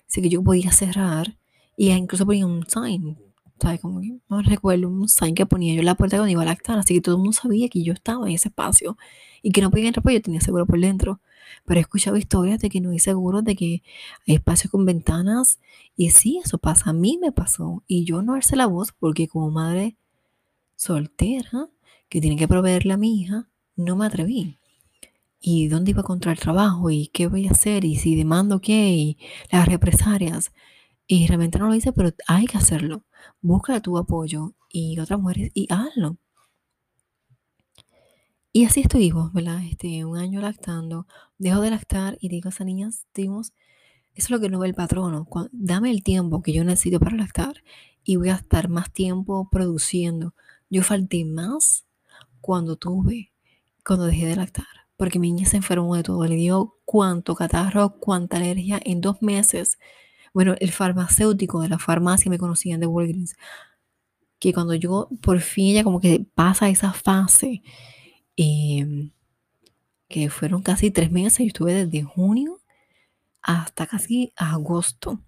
Así 0.08 0.22
que 0.22 0.30
yo 0.30 0.44
podía 0.44 0.72
cerrar 0.72 1.38
y 1.78 1.92
incluso 1.92 2.26
ponía 2.26 2.46
un 2.46 2.66
sign. 2.68 3.18
¿sabes? 3.64 3.80
Como 3.80 4.02
que, 4.02 4.18
no 4.30 4.42
recuerdo 4.42 4.90
un 4.90 5.08
sign 5.08 5.36
que 5.36 5.46
ponía 5.46 5.74
yo 5.74 5.80
en 5.80 5.86
la 5.86 5.96
puerta 5.96 6.18
cuando 6.18 6.32
iba 6.32 6.42
a 6.42 6.46
lactar. 6.46 6.78
Así 6.80 6.96
que 6.96 7.02
todo 7.02 7.16
el 7.16 7.20
mundo 7.20 7.34
sabía 7.34 7.70
que 7.70 7.84
yo 7.84 7.94
estaba 7.94 8.28
en 8.28 8.36
ese 8.36 8.50
espacio 8.50 8.98
y 9.42 9.52
que 9.52 9.62
no 9.62 9.72
podía 9.72 9.88
entrar 9.88 10.04
porque 10.04 10.16
yo 10.16 10.22
tenía 10.22 10.42
seguro 10.42 10.66
por 10.66 10.80
dentro. 10.80 11.22
Pero 11.66 11.80
he 11.80 11.82
escuchado 11.82 12.18
historias 12.18 12.60
de 12.60 12.70
que 12.70 12.82
no 12.82 12.92
hay 12.92 13.00
seguro, 13.00 13.42
de 13.42 13.56
que 13.56 13.84
hay 14.28 14.36
espacios 14.36 14.72
con 14.72 14.86
ventanas. 14.86 15.60
Y 15.96 16.10
sí, 16.10 16.42
eso 16.44 16.58
pasa. 16.58 16.90
A 16.90 16.94
mí 16.94 17.18
me 17.22 17.32
pasó. 17.32 17.84
Y 17.88 18.06
yo 18.06 18.22
no 18.22 18.34
alcé 18.34 18.56
la 18.56 18.66
voz 18.66 18.92
porque 18.92 19.28
como 19.28 19.50
madre 19.50 19.98
soltera, 20.76 21.70
que 22.10 22.22
tiene 22.22 22.36
que 22.36 22.48
proveerle 22.48 22.94
a 22.94 22.98
mi 22.98 23.22
hija, 23.22 23.48
no 23.76 23.96
me 23.96 24.06
atreví. 24.06 24.60
¿Y 25.40 25.68
dónde 25.68 25.92
iba 25.92 26.00
a 26.00 26.04
encontrar 26.04 26.40
trabajo? 26.40 26.90
¿Y 26.90 27.08
qué 27.08 27.28
voy 27.28 27.48
a 27.48 27.52
hacer? 27.52 27.84
¿Y 27.84 27.98
si 27.98 28.16
demando 28.16 28.62
qué? 28.62 28.92
¿Y 28.92 29.18
las 29.52 29.68
represalias? 29.68 30.54
Y 31.06 31.28
realmente 31.28 31.60
no 31.60 31.68
lo 31.68 31.76
hice, 31.76 31.92
pero 31.92 32.12
hay 32.28 32.46
que 32.46 32.58
hacerlo. 32.58 33.04
Busca 33.42 33.82
tu 33.82 33.98
apoyo 33.98 34.54
y 34.70 34.98
otras 35.00 35.20
mujeres 35.20 35.52
y 35.54 35.68
hazlo. 35.70 36.18
Y 38.54 38.66
así 38.66 38.82
estuvimos, 38.82 39.34
¿verdad? 39.34 39.64
Este, 39.66 40.06
un 40.06 40.18
año 40.18 40.40
lactando. 40.40 41.08
Dejo 41.38 41.60
de 41.60 41.72
lactar 41.72 42.18
y 42.22 42.30
digo 42.30 42.48
a 42.48 42.52
esas 42.52 42.66
niñas, 42.66 43.06
dimos, 43.14 43.52
eso 44.14 44.28
es 44.28 44.30
lo 44.30 44.40
que 44.40 44.48
no 44.48 44.60
ve 44.60 44.68
el 44.68 44.76
patrono. 44.76 45.28
dame 45.52 45.92
el 45.92 46.04
tiempo 46.04 46.42
que 46.42 46.54
yo 46.54 46.64
necesito 46.64 47.00
para 47.00 47.18
lactar 47.18 47.64
y 48.04 48.16
voy 48.18 48.30
a 48.30 48.36
estar 48.36 48.70
más 48.70 48.94
tiempo 48.94 49.50
produciendo. 49.52 50.36
Yo 50.70 50.84
falté 50.84 51.26
más 51.26 51.86
cuando 52.42 52.76
tuve 52.78 53.33
cuando 53.86 54.06
dejé 54.06 54.26
de 54.26 54.36
lactar, 54.36 54.66
porque 54.98 55.20
mi 55.20 55.32
niña 55.32 55.48
se 55.48 55.58
enfermó 55.58 55.96
de 55.96 56.04
todo, 56.04 56.26
le 56.26 56.36
dio 56.36 56.78
cuánto 56.86 57.36
catarro, 57.36 57.98
cuánta 58.00 58.38
alergia 58.38 58.80
en 58.84 59.02
dos 59.02 59.22
meses. 59.22 59.78
Bueno, 60.34 60.56
el 60.60 60.72
farmacéutico 60.72 61.62
de 61.62 61.70
la 61.70 61.80
farmacia 61.80 62.30
me 62.30 62.40
conocían 62.40 62.80
de 62.80 62.88
Walgreens, 62.88 63.36
que 64.40 64.54
cuando 64.54 64.74
yo 64.76 65.10
por 65.22 65.40
fin 65.42 65.76
ya 65.76 65.84
como 65.84 66.00
que 66.00 66.26
pasa 66.36 66.70
esa 66.70 66.94
fase, 66.94 67.64
em, 68.38 69.12
que 70.08 70.30
fueron 70.30 70.62
casi 70.64 70.92
tres 70.92 71.12
meses, 71.12 71.40
yo 71.40 71.48
estuve 71.48 71.74
desde 71.74 72.04
junio 72.04 72.62
hasta 73.42 73.88
casi 73.88 74.34
agosto, 74.36 75.20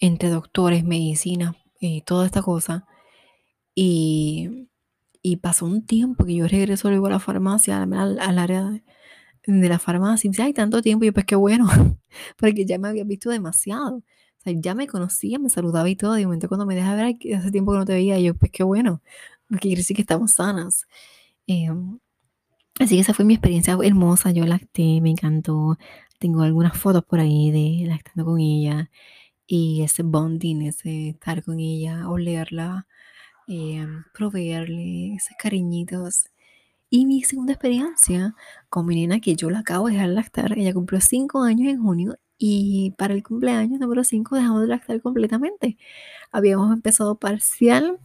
entre 0.00 0.30
doctores, 0.30 0.84
medicina, 0.84 1.56
y 1.80 1.98
eh, 1.98 2.02
toda 2.06 2.26
esta 2.26 2.42
cosa. 2.42 2.86
Y 3.74 4.68
y 5.22 5.36
pasó 5.36 5.66
un 5.66 5.84
tiempo 5.86 6.24
que 6.24 6.34
yo 6.34 6.48
regreso 6.48 6.90
luego 6.90 7.06
a 7.06 7.10
la 7.10 7.20
farmacia, 7.20 7.82
al, 7.82 8.38
área 8.38 8.82
de, 9.46 9.68
la 9.68 9.78
farmacia, 9.78 10.28
y 10.28 10.30
me 10.30 10.32
dice, 10.32 10.42
ay, 10.42 10.52
tanto 10.54 10.82
tiempo, 10.82 11.04
y 11.04 11.08
yo, 11.08 11.12
pues 11.12 11.26
qué 11.26 11.36
bueno, 11.36 11.66
porque 12.38 12.64
ya 12.66 12.78
me 12.78 12.88
había 12.88 13.04
visto 13.04 13.30
demasiado. 13.30 13.96
O 13.98 14.42
sea, 14.42 14.54
ya 14.56 14.74
me 14.74 14.86
conocía, 14.86 15.38
me 15.38 15.50
saludaba 15.50 15.88
y 15.90 15.96
todo, 15.96 16.16
y 16.16 16.20
de 16.20 16.26
momento 16.26 16.48
cuando 16.48 16.66
me 16.66 16.74
deja 16.74 16.94
ver, 16.94 17.16
hace 17.36 17.50
tiempo 17.50 17.72
que 17.72 17.78
no 17.78 17.84
te 17.84 17.92
veía, 17.92 18.18
yo, 18.20 18.34
pues 18.34 18.50
qué 18.52 18.62
bueno, 18.64 19.02
porque 19.48 19.68
quiere 19.68 19.80
decir 19.80 19.96
que 19.96 20.02
estamos 20.02 20.32
sanas. 20.32 20.86
Em, 21.46 21.98
así 22.80 22.96
que 22.96 23.02
esa 23.02 23.14
fue 23.14 23.24
mi 23.24 23.34
experiencia 23.34 23.76
hermosa, 23.82 24.30
yo 24.32 24.46
lacté, 24.46 25.00
me 25.00 25.10
encantó. 25.10 25.78
Tengo 26.18 26.42
algunas 26.42 26.76
fotos 26.76 27.04
por 27.04 27.20
ahí 27.20 27.50
de 27.50 27.86
lactando 27.88 28.24
con 28.26 28.40
ella 28.40 28.90
y 29.46 29.82
ese 29.82 30.02
bonding, 30.04 30.62
ese 30.62 31.10
estar 31.10 31.42
con 31.44 31.58
ella, 31.60 32.08
olerla, 32.10 32.86
eh, 33.50 33.84
proveerle 34.14 35.14
esos 35.16 35.36
cariñitos. 35.36 36.26
Y 36.88 37.06
mi 37.06 37.22
segunda 37.24 37.52
experiencia 37.52 38.34
con 38.68 38.86
mi 38.86 38.96
nena, 38.96 39.20
que 39.20 39.36
yo 39.36 39.50
la 39.50 39.60
acabo 39.60 39.88
de 39.88 39.94
dejar 39.94 40.10
lactar, 40.10 40.58
ella 40.58 40.72
cumplió 40.74 41.00
5 41.00 41.42
años 41.42 41.68
en 41.72 41.82
junio 41.82 42.16
y 42.38 42.92
para 42.98 43.14
el 43.14 43.22
cumpleaños 43.24 43.80
número 43.80 44.04
5 44.04 44.36
dejamos 44.36 44.62
de 44.62 44.68
lactar 44.68 45.02
completamente. 45.02 45.78
Habíamos 46.32 46.72
empezado 46.72 47.16
parcial 47.18 47.98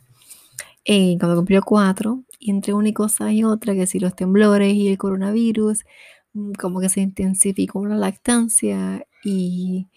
eh, 0.86 1.18
cuando 1.20 1.38
cumplió 1.38 1.62
4 1.64 2.24
y 2.40 2.52
entre 2.52 2.74
una 2.74 2.92
cosa 2.94 3.32
y 3.34 3.44
otra, 3.44 3.76
que 3.76 3.88
si 3.88 4.00
los 4.00 4.16
temblores 4.16 4.74
y 4.74 4.90
el 4.90 4.98
coronavirus, 4.98 5.86
mm, 6.34 6.54
como 6.54 6.80
que 6.80 6.90
se 6.90 7.02
intensificó 7.02 7.86
la 7.88 7.98
lactancia 7.98 9.06
y, 9.24 9.90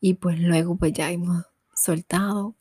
y 0.00 0.14
pues 0.14 0.40
luego 0.40 0.76
pues 0.76 0.92
ya 0.94 1.10
hemos 1.10 1.44
soltado 1.74 2.56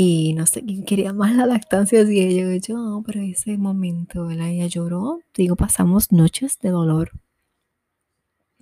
y 0.00 0.32
no 0.34 0.46
sé 0.46 0.62
quién 0.64 0.84
quería 0.84 1.12
más 1.12 1.34
la 1.34 1.44
lactancia, 1.44 2.06
si 2.06 2.20
ella 2.20 2.56
yo, 2.58 3.02
pero 3.04 3.20
ese 3.20 3.58
momento, 3.58 4.30
ella 4.30 4.66
lloró. 4.68 5.18
Digo, 5.34 5.56
pasamos 5.56 6.12
noches 6.12 6.56
de 6.60 6.68
dolor. 6.70 7.10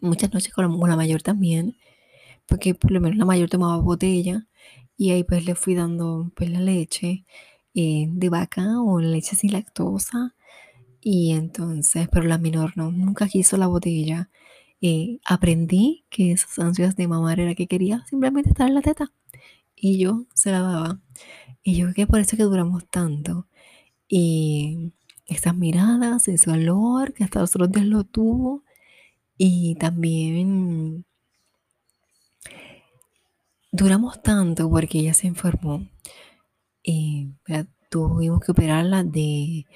Muchas 0.01 0.33
noches 0.33 0.51
con 0.55 0.81
la 0.89 0.97
mayor 0.97 1.21
también, 1.21 1.77
porque 2.47 2.75
por 2.75 2.91
lo 2.91 3.03
menos 3.03 3.19
la 3.19 3.27
mayor 3.27 3.51
tomaba 3.51 3.77
botella 3.79 4.47
y 4.97 5.11
ahí 5.11 5.25
pues 5.25 5.45
le 5.45 5.55
fui 5.55 5.75
dando 5.75 6.33
pues 6.35 6.51
la 6.51 6.61
leche 6.61 7.27
eh, 7.75 8.07
de 8.09 8.29
vaca 8.31 8.81
o 8.81 9.01
leche 9.01 9.37
sin 9.37 9.53
lactosa. 9.53 10.35
Y 11.03 11.33
entonces, 11.33 12.09
pero 12.11 12.25
la 12.27 12.39
menor 12.39 12.73
no, 12.77 12.93
nunca 12.93 13.29
quiso 13.29 13.59
la 13.59 13.67
botella. 13.67 14.31
Eh, 14.81 15.21
aprendí 15.25 16.07
que 16.11 16.33
esas 16.33 16.59
ansias 16.59 16.97
de 16.97 17.09
mamar 17.09 17.41
era 17.41 17.55
que 17.55 17.67
quería 17.67 18.05
simplemente 18.09 18.51
estar 18.51 18.69
en 18.69 18.75
la 18.75 18.83
teta 18.83 19.13
y 19.77 19.99
yo 19.99 20.27
se 20.35 20.51
la 20.53 20.61
daba. 20.63 21.01
Y 21.63 21.77
yo 21.77 21.87
creo 21.87 21.95
que 21.95 22.07
por 22.07 22.21
eso 22.21 22.37
que 22.37 22.43
duramos 22.45 22.89
tanto. 22.89 23.47
Y 24.09 24.93
estas 25.27 25.55
miradas, 25.55 26.29
ese 26.29 26.51
olor 26.51 27.13
que 27.13 27.25
hasta 27.25 27.41
los 27.41 27.51
otros 27.55 27.73
días 27.73 27.87
lo 27.87 28.05
tuvo. 28.05 28.63
Y 29.37 29.75
también 29.77 31.05
duramos 33.73 34.23
tanto 34.23 34.71
porque 34.71 34.99
ella 35.01 35.15
se 35.15 35.27
enfermó. 35.27 35.89
Y 36.83 37.33
tuvimos 37.91 38.41
que 38.41 38.53
operarla 38.53 39.05
de 39.05 39.67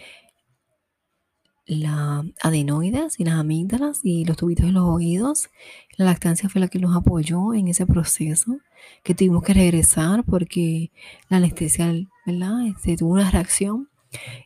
la 1.67 2.25
adenoides 2.43 3.21
y 3.21 3.25
las 3.25 3.35
amígdalas 3.35 4.01
y 4.03 4.25
los 4.25 4.37
tubitos 4.37 4.67
de 4.67 4.73
los 4.73 4.85
oídos. 4.85 5.51
La 5.97 6.07
lactancia 6.07 6.49
fue 6.49 6.61
la 6.61 6.69
que 6.69 6.79
nos 6.81 6.97
apoyó 6.97 7.55
en 7.55 7.69
ese 7.69 7.87
proceso, 7.87 8.59
que 9.03 9.15
tuvimos 9.15 9.43
que 9.43 9.55
regresar 9.55 10.25
porque 10.25 10.91
la 11.29 11.39
anestesia, 11.39 11.93
¿verdad? 12.27 12.67
Este, 12.67 12.97
tuvo 12.97 13.13
una 13.15 13.31
reacción 13.31 13.89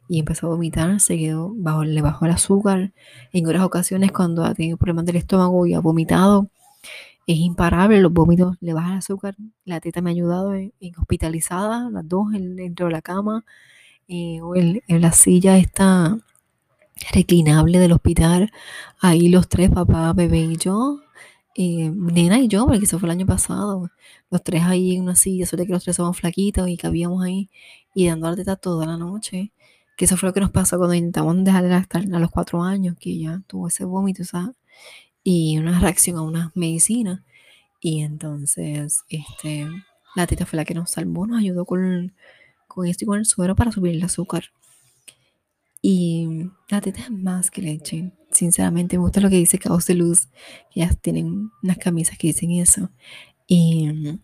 y 0.08 0.18
empezó 0.20 0.46
a 0.46 0.50
vomitar, 0.50 1.00
se 1.00 1.18
quedó, 1.18 1.52
bajo, 1.54 1.84
le 1.84 2.02
bajó 2.02 2.26
el 2.26 2.32
azúcar. 2.32 2.92
En 3.32 3.46
otras 3.46 3.62
ocasiones 3.62 4.12
cuando 4.12 4.44
ha 4.44 4.54
tenido 4.54 4.76
problemas 4.76 5.06
del 5.06 5.16
estómago 5.16 5.66
y 5.66 5.74
ha 5.74 5.80
vomitado, 5.80 6.48
es 7.26 7.38
imparable, 7.38 8.00
los 8.00 8.12
vómitos 8.12 8.56
le 8.60 8.74
bajan 8.74 8.92
el 8.92 8.98
azúcar. 8.98 9.36
La 9.64 9.80
teta 9.80 10.02
me 10.02 10.10
ha 10.10 10.12
ayudado 10.12 10.54
en, 10.54 10.72
hospitalizada, 10.98 11.90
las 11.90 12.08
dos 12.08 12.28
dentro 12.32 12.86
de 12.86 12.92
la 12.92 13.02
cama 13.02 13.44
eh, 14.08 14.40
o 14.42 14.54
en, 14.56 14.82
en 14.88 15.00
la 15.00 15.12
silla 15.12 15.56
está 15.58 16.18
reclinable 17.12 17.78
del 17.78 17.92
hospital. 17.92 18.52
Ahí 19.00 19.28
los 19.28 19.48
tres, 19.48 19.70
papá, 19.70 20.12
bebé 20.12 20.40
y 20.40 20.56
yo, 20.56 21.00
eh, 21.54 21.90
nena 21.94 22.40
y 22.40 22.48
yo, 22.48 22.66
porque 22.66 22.84
eso 22.84 22.98
fue 22.98 23.08
el 23.08 23.12
año 23.12 23.26
pasado. 23.26 23.90
Los 24.30 24.42
tres 24.42 24.62
ahí 24.64 24.96
en 24.96 25.02
una 25.02 25.16
silla, 25.16 25.46
solo 25.46 25.64
que 25.64 25.72
los 25.72 25.84
tres 25.84 25.96
somos 25.96 26.18
flaquitos 26.18 26.68
y 26.68 26.76
cabíamos 26.76 27.22
ahí 27.24 27.50
y 27.94 28.08
dando 28.08 28.30
la 28.30 28.36
teta 28.36 28.56
toda 28.56 28.86
la 28.86 28.96
noche. 28.96 29.52
Que 29.96 30.06
eso 30.06 30.16
fue 30.16 30.28
lo 30.28 30.34
que 30.34 30.40
nos 30.40 30.50
pasó 30.50 30.78
cuando 30.78 30.94
intentamos 30.94 31.44
dejar 31.44 31.64
de 31.68 32.16
a 32.16 32.18
los 32.18 32.30
cuatro 32.30 32.62
años, 32.62 32.96
que 32.98 33.18
ya 33.18 33.40
tuvo 33.46 33.68
ese 33.68 33.84
vómito, 33.84 34.24
¿sabes? 34.24 34.56
Y 35.22 35.58
una 35.58 35.78
reacción 35.80 36.18
a 36.18 36.22
una 36.22 36.52
medicina. 36.54 37.24
Y 37.80 38.02
entonces, 38.02 39.04
este, 39.08 39.68
la 40.16 40.26
teta 40.26 40.46
fue 40.46 40.56
la 40.56 40.64
que 40.64 40.74
nos 40.74 40.90
salvó, 40.90 41.26
nos 41.26 41.40
ayudó 41.40 41.64
con, 41.66 42.14
con 42.68 42.86
esto 42.86 43.04
y 43.04 43.06
con 43.06 43.18
el 43.18 43.26
suero 43.26 43.54
para 43.56 43.72
subir 43.72 43.94
el 43.94 44.02
azúcar. 44.02 44.44
Y 45.86 46.50
la 46.70 46.80
teta 46.80 47.02
es 47.02 47.10
más 47.10 47.50
que 47.50 47.60
leche. 47.60 48.10
Sinceramente, 48.30 48.96
me 48.96 49.02
gusta 49.02 49.20
lo 49.20 49.28
que 49.28 49.36
dice 49.36 49.58
Caos 49.58 49.84
de 49.84 49.92
Luz. 49.92 50.30
Ellas 50.74 50.96
tienen 50.98 51.50
unas 51.62 51.76
camisas 51.76 52.16
que 52.16 52.28
dicen 52.28 52.52
eso. 52.52 52.88
Y, 53.46 54.18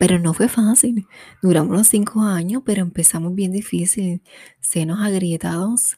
pero 0.00 0.18
no 0.18 0.34
fue 0.34 0.48
fácil. 0.48 1.06
Duramos 1.42 1.76
los 1.76 1.86
cinco 1.86 2.22
años, 2.22 2.64
pero 2.66 2.82
empezamos 2.82 3.36
bien 3.36 3.52
difícil. 3.52 4.20
Senos 4.58 4.98
agrietados 5.00 5.96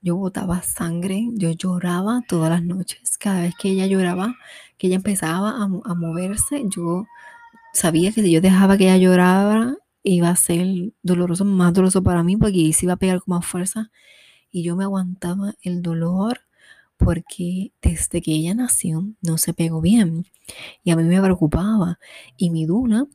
yo 0.00 0.16
botaba 0.16 0.62
sangre, 0.62 1.28
yo 1.34 1.50
lloraba 1.50 2.22
todas 2.26 2.48
las 2.48 2.62
noches. 2.62 3.18
Cada 3.18 3.42
vez 3.42 3.54
que 3.60 3.68
ella 3.68 3.86
lloraba, 3.86 4.36
que 4.78 4.86
ella 4.86 4.96
empezaba 4.96 5.50
a, 5.50 5.64
a 5.64 5.94
moverse, 5.94 6.62
yo 6.64 7.04
sabía 7.74 8.10
que 8.12 8.22
si 8.22 8.30
yo 8.32 8.40
dejaba 8.40 8.78
que 8.78 8.84
ella 8.84 8.96
llorara, 8.96 9.76
iba 10.02 10.30
a 10.30 10.36
ser 10.36 10.92
doloroso, 11.02 11.44
más 11.44 11.72
doloroso 11.74 12.02
para 12.02 12.22
mí, 12.22 12.36
porque 12.36 12.72
se 12.72 12.86
iba 12.86 12.94
a 12.94 12.96
pegar 12.96 13.20
con 13.20 13.36
más 13.36 13.46
fuerza. 13.46 13.90
Y 14.50 14.62
yo 14.62 14.76
me 14.76 14.84
aguantaba 14.84 15.54
el 15.62 15.82
dolor 15.82 16.40
porque 16.98 17.72
desde 17.80 18.20
que 18.20 18.32
ella 18.32 18.54
nació 18.54 19.14
no 19.22 19.38
se 19.38 19.54
pegó 19.54 19.80
bien. 19.80 20.26
Y 20.82 20.90
a 20.90 20.96
mí 20.96 21.04
me 21.04 21.20
preocupaba. 21.22 21.98
Y 22.36 22.50
mi 22.50 22.66
duna 22.66 23.06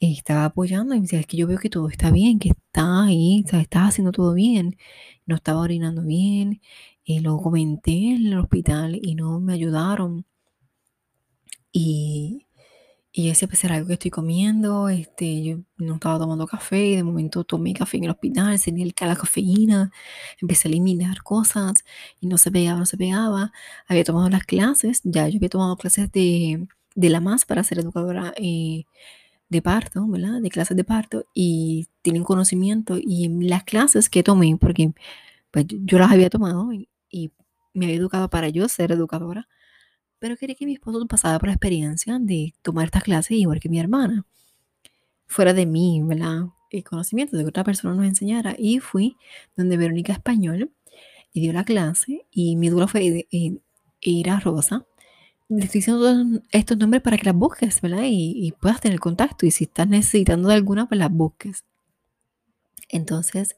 estaba 0.00 0.44
apoyando 0.46 0.94
y 0.94 0.98
me 0.98 1.02
decía, 1.02 1.20
es 1.20 1.26
que 1.26 1.36
yo 1.36 1.46
veo 1.46 1.58
que 1.58 1.70
todo 1.70 1.88
está 1.88 2.10
bien, 2.10 2.38
que 2.38 2.50
está 2.50 3.04
ahí, 3.04 3.44
o 3.52 3.56
estás 3.56 3.90
haciendo 3.90 4.12
todo 4.12 4.34
bien. 4.34 4.76
No 5.26 5.36
estaba 5.36 5.60
orinando 5.60 6.02
bien. 6.02 6.60
Y 7.04 7.20
lo 7.20 7.38
comenté 7.38 7.92
en 7.92 8.26
el 8.28 8.38
hospital 8.38 8.98
y 9.02 9.14
no 9.14 9.40
me 9.40 9.54
ayudaron. 9.54 10.26
Y, 11.72 12.46
y 13.14 13.28
ese 13.28 13.46
pues 13.46 13.62
era 13.64 13.74
algo 13.74 13.88
que 13.88 13.94
estoy 13.94 14.10
comiendo, 14.10 14.88
este, 14.88 15.42
yo 15.42 15.58
no 15.76 15.94
estaba 15.96 16.18
tomando 16.18 16.46
café, 16.46 16.86
y 16.86 16.96
de 16.96 17.02
momento 17.04 17.44
tomé 17.44 17.74
café 17.74 17.98
en 17.98 18.04
el 18.04 18.10
hospital, 18.10 18.58
tenía 18.62 18.86
la 19.00 19.16
cafeína, 19.16 19.92
empecé 20.40 20.68
a 20.68 20.70
eliminar 20.70 21.22
cosas 21.22 21.84
y 22.20 22.26
no 22.26 22.38
se 22.38 22.50
pegaba, 22.50 22.78
no 22.78 22.86
se 22.86 22.96
pegaba. 22.96 23.52
Había 23.86 24.04
tomado 24.04 24.30
las 24.30 24.44
clases, 24.44 25.02
ya 25.04 25.28
yo 25.28 25.36
había 25.36 25.50
tomado 25.50 25.76
clases 25.76 26.10
de, 26.12 26.66
de 26.94 27.10
la 27.10 27.20
MAS 27.20 27.44
para 27.44 27.62
ser 27.64 27.78
educadora 27.80 28.32
eh, 28.36 28.84
de 29.50 29.62
parto, 29.62 30.06
¿verdad? 30.08 30.40
De 30.40 30.50
clases 30.50 30.76
de 30.76 30.84
parto 30.84 31.26
y 31.34 31.88
tienen 32.02 32.24
conocimiento 32.24 32.98
y 33.00 33.28
las 33.46 33.64
clases 33.64 34.08
que 34.10 34.22
tomé, 34.22 34.56
porque 34.58 34.92
pues, 35.50 35.66
yo 35.68 35.98
las 35.98 36.12
había 36.12 36.30
tomado 36.30 36.72
y, 36.72 36.88
y 37.10 37.32
me 37.74 37.86
había 37.86 37.98
educado 37.98 38.30
para 38.30 38.48
yo 38.50 38.68
ser 38.68 38.92
educadora 38.92 39.48
pero 40.22 40.36
quería 40.36 40.54
que 40.54 40.66
mi 40.66 40.74
esposo 40.74 41.04
pasara 41.08 41.36
por 41.40 41.48
la 41.48 41.54
experiencia 41.54 42.16
de 42.20 42.54
tomar 42.62 42.84
esta 42.84 43.00
clase 43.00 43.34
igual 43.34 43.58
que 43.58 43.68
mi 43.68 43.80
hermana. 43.80 44.24
Fuera 45.26 45.52
de 45.52 45.66
mí, 45.66 46.00
¿verdad? 46.00 46.44
El 46.70 46.84
conocimiento 46.84 47.36
de 47.36 47.42
que 47.42 47.48
otra 47.48 47.64
persona 47.64 47.92
nos 47.92 48.06
enseñara. 48.06 48.54
Y 48.56 48.78
fui 48.78 49.16
donde 49.56 49.76
Verónica 49.76 50.12
Español 50.12 50.70
y 51.32 51.40
dio 51.40 51.52
la 51.52 51.64
clase 51.64 52.24
y 52.30 52.54
mi 52.54 52.68
duro 52.68 52.86
fue 52.86 53.26
ir 54.00 54.30
a 54.30 54.38
Rosa. 54.38 54.86
Le 55.48 55.64
estoy 55.64 55.80
diciendo 55.80 56.40
estos 56.52 56.78
nombres 56.78 57.02
para 57.02 57.18
que 57.18 57.24
las 57.24 57.34
busques, 57.34 57.80
¿verdad? 57.80 58.04
Y, 58.04 58.46
y 58.46 58.52
puedas 58.52 58.80
tener 58.80 59.00
contacto. 59.00 59.44
Y 59.44 59.50
si 59.50 59.64
estás 59.64 59.88
necesitando 59.88 60.50
de 60.50 60.54
alguna, 60.54 60.86
pues 60.86 61.00
las 61.00 61.10
busques. 61.10 61.64
Entonces, 62.88 63.56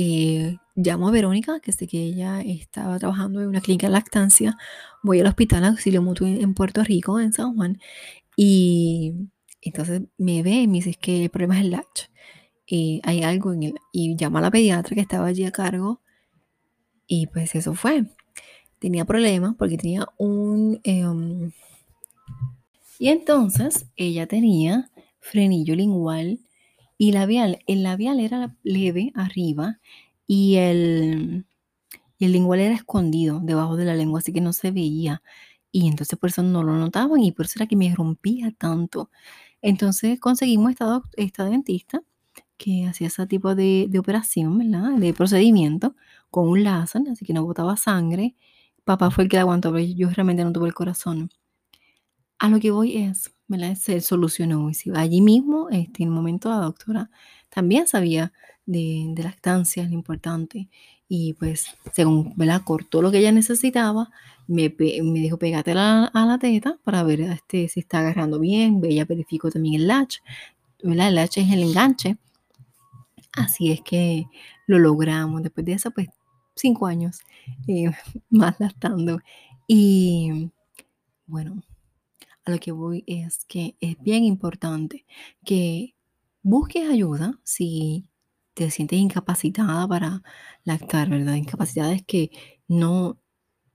eh, 0.00 0.58
llamo 0.76 1.08
a 1.08 1.10
Verónica, 1.10 1.58
que 1.58 1.72
sé 1.72 1.88
que 1.88 2.00
ella 2.00 2.40
estaba 2.40 3.00
trabajando 3.00 3.40
en 3.40 3.48
una 3.48 3.60
clínica 3.60 3.88
de 3.88 3.94
lactancia. 3.94 4.56
Voy 5.02 5.18
al 5.18 5.26
hospital 5.26 5.64
Auxilio 5.64 6.02
Mutuo 6.02 6.28
en 6.28 6.54
Puerto 6.54 6.84
Rico, 6.84 7.18
en 7.18 7.32
San 7.32 7.56
Juan, 7.56 7.80
y 8.36 9.12
entonces 9.60 10.02
me 10.16 10.44
ve 10.44 10.52
y 10.52 10.66
me 10.68 10.74
dice 10.74 10.94
que 10.94 11.24
el 11.24 11.30
problema 11.30 11.58
es 11.58 11.64
el 11.64 11.70
latch. 11.72 12.02
Y 12.64 13.00
hay 13.02 13.24
algo 13.24 13.52
en 13.52 13.64
él. 13.64 13.74
Y 13.92 14.14
llama 14.14 14.38
a 14.38 14.42
la 14.42 14.50
pediatra 14.52 14.94
que 14.94 15.00
estaba 15.00 15.26
allí 15.26 15.44
a 15.44 15.50
cargo. 15.50 16.00
Y 17.08 17.26
pues 17.26 17.56
eso 17.56 17.74
fue. 17.74 18.04
Tenía 18.78 19.04
problemas 19.04 19.56
porque 19.58 19.78
tenía 19.78 20.06
un... 20.16 20.80
Em, 20.84 21.50
y 23.00 23.08
entonces 23.08 23.86
ella 23.96 24.28
tenía 24.28 24.92
frenillo 25.18 25.74
lingual 25.74 26.38
y 26.98 27.12
labial, 27.12 27.60
el 27.66 27.84
labial 27.84 28.20
era 28.20 28.56
leve 28.64 29.12
arriba 29.14 29.80
y 30.26 30.56
el, 30.56 31.46
el 32.18 32.32
lingual 32.32 32.60
era 32.60 32.74
escondido 32.74 33.40
debajo 33.40 33.76
de 33.76 33.84
la 33.84 33.94
lengua, 33.94 34.18
así 34.20 34.32
que 34.32 34.40
no 34.40 34.52
se 34.52 34.72
veía. 34.72 35.22
Y 35.70 35.88
entonces 35.88 36.18
por 36.18 36.30
eso 36.30 36.42
no 36.42 36.62
lo 36.64 36.76
notaban 36.76 37.22
y 37.22 37.32
por 37.32 37.46
eso 37.46 37.54
era 37.58 37.66
que 37.66 37.76
me 37.76 37.94
rompía 37.94 38.52
tanto. 38.52 39.10
Entonces 39.62 40.20
conseguimos 40.20 40.72
esta, 40.72 41.02
esta 41.16 41.44
dentista 41.44 42.02
que 42.56 42.86
hacía 42.86 43.08
ese 43.08 43.26
tipo 43.26 43.54
de, 43.54 43.86
de, 43.88 43.98
operación, 43.98 44.58
¿verdad? 44.58 44.98
De 44.98 45.14
procedimiento 45.14 45.94
con 46.30 46.48
un 46.48 46.64
láser, 46.64 47.02
así 47.10 47.24
que 47.24 47.32
no 47.32 47.44
botaba 47.44 47.76
sangre. 47.76 48.34
Papá 48.84 49.10
fue 49.10 49.24
el 49.24 49.30
que 49.30 49.36
la 49.36 49.42
aguantó, 49.42 49.72
pero 49.72 49.84
yo 49.84 50.10
realmente 50.10 50.44
no 50.44 50.52
tuve 50.52 50.68
el 50.68 50.74
corazón. 50.74 51.30
A 52.38 52.48
lo 52.48 52.60
que 52.60 52.70
voy 52.70 52.96
es, 52.96 53.32
se 53.76 54.00
solucionó. 54.00 54.70
allí 54.94 55.20
mismo, 55.20 55.68
este, 55.70 56.02
en 56.02 56.10
el 56.10 56.14
momento, 56.14 56.50
la 56.50 56.56
doctora 56.56 57.10
también 57.48 57.86
sabía 57.86 58.32
de, 58.66 59.06
de 59.14 59.22
lactancia, 59.22 59.84
lo 59.84 59.92
importante. 59.92 60.68
Y 61.08 61.32
pues, 61.34 61.66
según 61.92 62.34
¿verdad? 62.36 62.62
cortó 62.64 63.00
lo 63.00 63.10
que 63.10 63.18
ella 63.18 63.32
necesitaba, 63.32 64.10
me, 64.46 64.74
me 64.78 65.20
dijo, 65.20 65.38
pégate 65.38 65.72
a 65.72 66.10
la 66.12 66.38
teta 66.38 66.78
para 66.84 67.02
ver 67.02 67.20
este, 67.20 67.68
si 67.68 67.80
está 67.80 68.00
agarrando 68.00 68.38
bien. 68.38 68.80
Ella 68.84 69.04
verificó 69.04 69.50
también 69.50 69.80
el 69.80 69.86
latch. 69.86 70.18
El 70.80 70.96
latch 70.96 71.38
es 71.38 71.50
el 71.52 71.62
enganche. 71.62 72.18
Así 73.32 73.70
es 73.70 73.80
que 73.80 74.26
lo 74.66 74.78
logramos. 74.78 75.42
Después 75.42 75.64
de 75.64 75.72
eso, 75.72 75.90
pues, 75.90 76.08
cinco 76.54 76.86
años 76.86 77.20
eh, 77.66 77.90
más 78.30 78.58
lactando. 78.58 79.20
Y 79.66 80.50
bueno, 81.26 81.62
lo 82.48 82.58
que 82.58 82.72
voy 82.72 83.04
es 83.06 83.44
que 83.46 83.76
es 83.80 83.96
bien 84.00 84.24
importante 84.24 85.04
que 85.44 85.94
busques 86.42 86.88
ayuda 86.88 87.38
si 87.44 88.08
te 88.54 88.70
sientes 88.70 88.98
incapacitada 88.98 89.86
para 89.86 90.22
lactar, 90.64 91.08
¿verdad? 91.08 91.34
Incapacidades 91.34 92.02
que 92.04 92.30
no, 92.66 93.18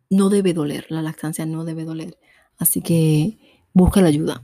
no 0.09 0.29
debe 0.29 0.53
doler, 0.53 0.85
la 0.89 1.01
lactancia 1.01 1.45
no 1.45 1.63
debe 1.65 1.85
doler. 1.85 2.17
Así 2.57 2.81
que 2.81 3.37
busca 3.73 4.01
la 4.01 4.09
ayuda. 4.09 4.41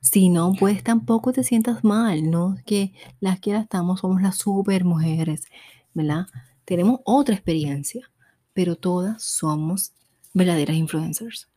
Si 0.00 0.28
no, 0.28 0.54
pues 0.58 0.82
tampoco 0.82 1.32
te 1.32 1.44
sientas 1.44 1.84
mal, 1.84 2.30
no 2.30 2.56
que 2.64 2.92
las 3.20 3.40
que 3.40 3.54
estamos 3.54 4.00
somos 4.00 4.22
las 4.22 4.36
super 4.36 4.84
mujeres, 4.84 5.44
¿verdad? 5.92 6.26
Tenemos 6.64 7.00
otra 7.04 7.34
experiencia, 7.34 8.10
pero 8.54 8.76
todas 8.76 9.22
somos 9.22 9.92
verdaderas 10.32 10.76
influencers, 10.76 11.48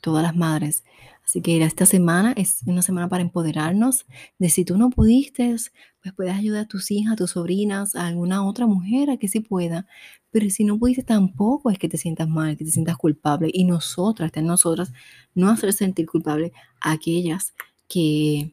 todas 0.00 0.22
las 0.22 0.34
madres 0.34 0.84
Así 1.24 1.40
que 1.40 1.62
esta 1.62 1.86
semana 1.86 2.34
es 2.36 2.60
una 2.66 2.82
semana 2.82 3.08
para 3.08 3.22
empoderarnos 3.22 4.06
de 4.38 4.50
si 4.50 4.64
tú 4.64 4.76
no 4.76 4.90
pudiste, 4.90 5.56
pues 6.02 6.14
puedes 6.14 6.34
ayudar 6.34 6.64
a 6.64 6.68
tus 6.68 6.90
hijas, 6.90 7.14
a 7.14 7.16
tus 7.16 7.30
sobrinas, 7.32 7.96
a 7.96 8.06
alguna 8.06 8.46
otra 8.46 8.66
mujer 8.66 9.10
a 9.10 9.16
que 9.16 9.28
sí 9.28 9.40
pueda. 9.40 9.86
Pero 10.30 10.50
si 10.50 10.64
no 10.64 10.78
pudiste 10.78 11.02
tampoco 11.02 11.70
es 11.70 11.78
que 11.78 11.88
te 11.88 11.96
sientas 11.96 12.28
mal, 12.28 12.56
que 12.56 12.64
te 12.64 12.70
sientas 12.70 12.96
culpable. 12.96 13.50
Y 13.52 13.64
nosotras, 13.64 14.30
en 14.34 14.46
nosotras, 14.46 14.92
no 15.34 15.48
hacer 15.48 15.72
sentir 15.72 16.06
culpable 16.06 16.52
a 16.80 16.92
aquellas 16.92 17.54
que, 17.88 18.52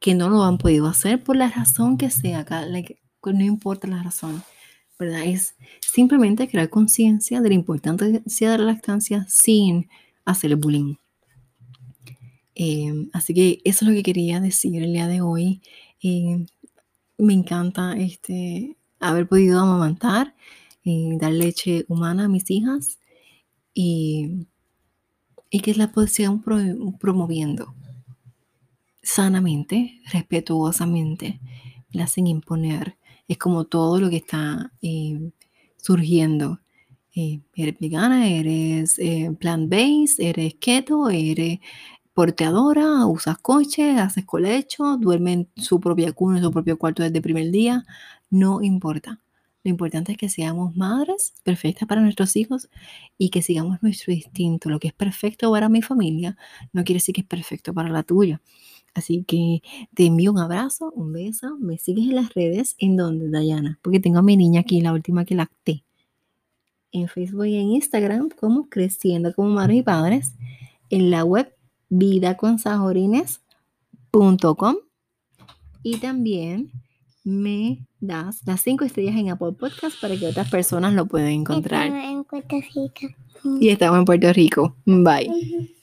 que 0.00 0.14
no 0.14 0.30
lo 0.30 0.42
han 0.44 0.58
podido 0.58 0.86
hacer 0.86 1.22
por 1.22 1.36
la 1.36 1.50
razón 1.50 1.98
que 1.98 2.10
sea, 2.10 2.46
no 3.24 3.44
importa 3.44 3.86
la 3.86 4.02
razón. 4.02 4.42
¿verdad? 4.98 5.24
Es 5.26 5.54
simplemente 5.80 6.48
crear 6.48 6.70
conciencia 6.70 7.40
de 7.40 7.48
la 7.50 7.54
importancia 7.54 8.50
de 8.50 8.58
la 8.58 8.64
lactancia 8.64 9.26
sin 9.28 9.88
hacer 10.24 10.50
el 10.50 10.56
bullying. 10.56 10.96
Em, 12.58 13.08
así 13.12 13.34
que 13.34 13.60
eso 13.64 13.84
es 13.84 13.88
lo 13.88 13.94
que 13.94 14.02
quería 14.02 14.40
decir 14.40 14.82
el 14.82 14.92
día 14.92 15.06
de 15.08 15.20
hoy. 15.22 15.62
Em, 16.02 16.46
me 17.18 17.32
encanta 17.34 17.96
este, 17.96 18.76
haber 19.00 19.28
podido 19.28 19.60
amamantar, 19.60 20.34
y 20.88 21.16
dar 21.18 21.32
leche 21.32 21.84
humana 21.88 22.24
a 22.24 22.28
mis 22.28 22.50
hijas 22.50 22.98
y, 23.74 24.46
y 25.50 25.60
que 25.60 25.74
la 25.74 25.92
sigan 26.06 26.42
promoviendo 26.98 27.74
sanamente, 29.02 30.00
respetuosamente, 30.12 31.40
la 31.92 32.04
hacen 32.04 32.26
imponer. 32.26 32.96
Es 33.26 33.38
como 33.38 33.64
todo 33.64 34.00
lo 34.00 34.10
que 34.10 34.16
está 34.16 34.72
em, 34.82 35.32
surgiendo. 35.76 36.60
Eh, 37.14 37.40
eres 37.54 37.78
vegana, 37.80 38.28
eres 38.28 38.98
eh, 38.98 39.30
plant-based, 39.38 40.20
eres 40.20 40.54
keto, 40.54 41.08
eres 41.10 41.58
porteadora, 42.18 43.06
usas 43.06 43.38
coche, 43.38 43.92
haces 43.92 44.24
colecho, 44.24 44.96
duerme 44.96 45.32
en 45.34 45.48
su 45.54 45.78
propia 45.78 46.10
cuna, 46.10 46.38
en 46.38 46.42
su 46.42 46.50
propio 46.50 46.76
cuarto 46.76 47.04
desde 47.04 47.18
el 47.18 47.22
primer 47.22 47.52
día, 47.52 47.84
no 48.28 48.60
importa. 48.60 49.20
Lo 49.62 49.70
importante 49.70 50.10
es 50.10 50.18
que 50.18 50.28
seamos 50.28 50.74
madres 50.74 51.32
perfectas 51.44 51.86
para 51.86 52.00
nuestros 52.00 52.34
hijos 52.34 52.70
y 53.18 53.28
que 53.28 53.40
sigamos 53.40 53.80
nuestro 53.84 54.12
instinto. 54.12 54.68
Lo 54.68 54.80
que 54.80 54.88
es 54.88 54.94
perfecto 54.94 55.52
para 55.52 55.68
mi 55.68 55.80
familia 55.80 56.36
no 56.72 56.82
quiere 56.82 56.96
decir 56.96 57.14
que 57.14 57.20
es 57.20 57.26
perfecto 57.28 57.72
para 57.72 57.88
la 57.88 58.02
tuya. 58.02 58.42
Así 58.94 59.22
que 59.22 59.62
te 59.94 60.06
envío 60.06 60.32
un 60.32 60.40
abrazo, 60.40 60.90
un 60.96 61.12
beso. 61.12 61.56
Me 61.60 61.78
sigues 61.78 62.08
en 62.08 62.16
las 62.16 62.34
redes. 62.34 62.74
¿En 62.80 62.96
donde, 62.96 63.30
Dayana? 63.30 63.78
Porque 63.80 64.00
tengo 64.00 64.18
a 64.18 64.22
mi 64.22 64.36
niña 64.36 64.62
aquí, 64.62 64.80
la 64.80 64.92
última 64.92 65.24
que 65.24 65.36
lacté. 65.36 65.84
En 66.90 67.06
Facebook 67.06 67.46
y 67.46 67.58
en 67.58 67.68
Instagram 67.68 68.30
como 68.30 68.68
Creciendo 68.68 69.32
como 69.32 69.50
Madres 69.50 69.76
y 69.76 69.82
Padres. 69.84 70.34
En 70.90 71.12
la 71.12 71.22
web 71.22 71.54
vidaconsajorines.com 71.88 74.76
y 75.82 75.96
también 75.98 76.70
me 77.24 77.86
das 78.00 78.40
las 78.46 78.60
cinco 78.60 78.84
estrellas 78.84 79.16
en 79.16 79.30
Apple 79.30 79.52
Podcast 79.52 80.00
para 80.00 80.16
que 80.16 80.26
otras 80.26 80.50
personas 80.50 80.94
lo 80.94 81.06
puedan 81.06 81.30
encontrar. 81.30 81.86
Estamos 81.86 82.10
en 82.10 82.24
Costa 82.24 82.56
Rica. 82.74 83.08
Y 83.60 83.68
estamos 83.68 83.98
en 83.98 84.04
Puerto 84.04 84.32
Rico. 84.32 84.76
Bye. 84.84 85.76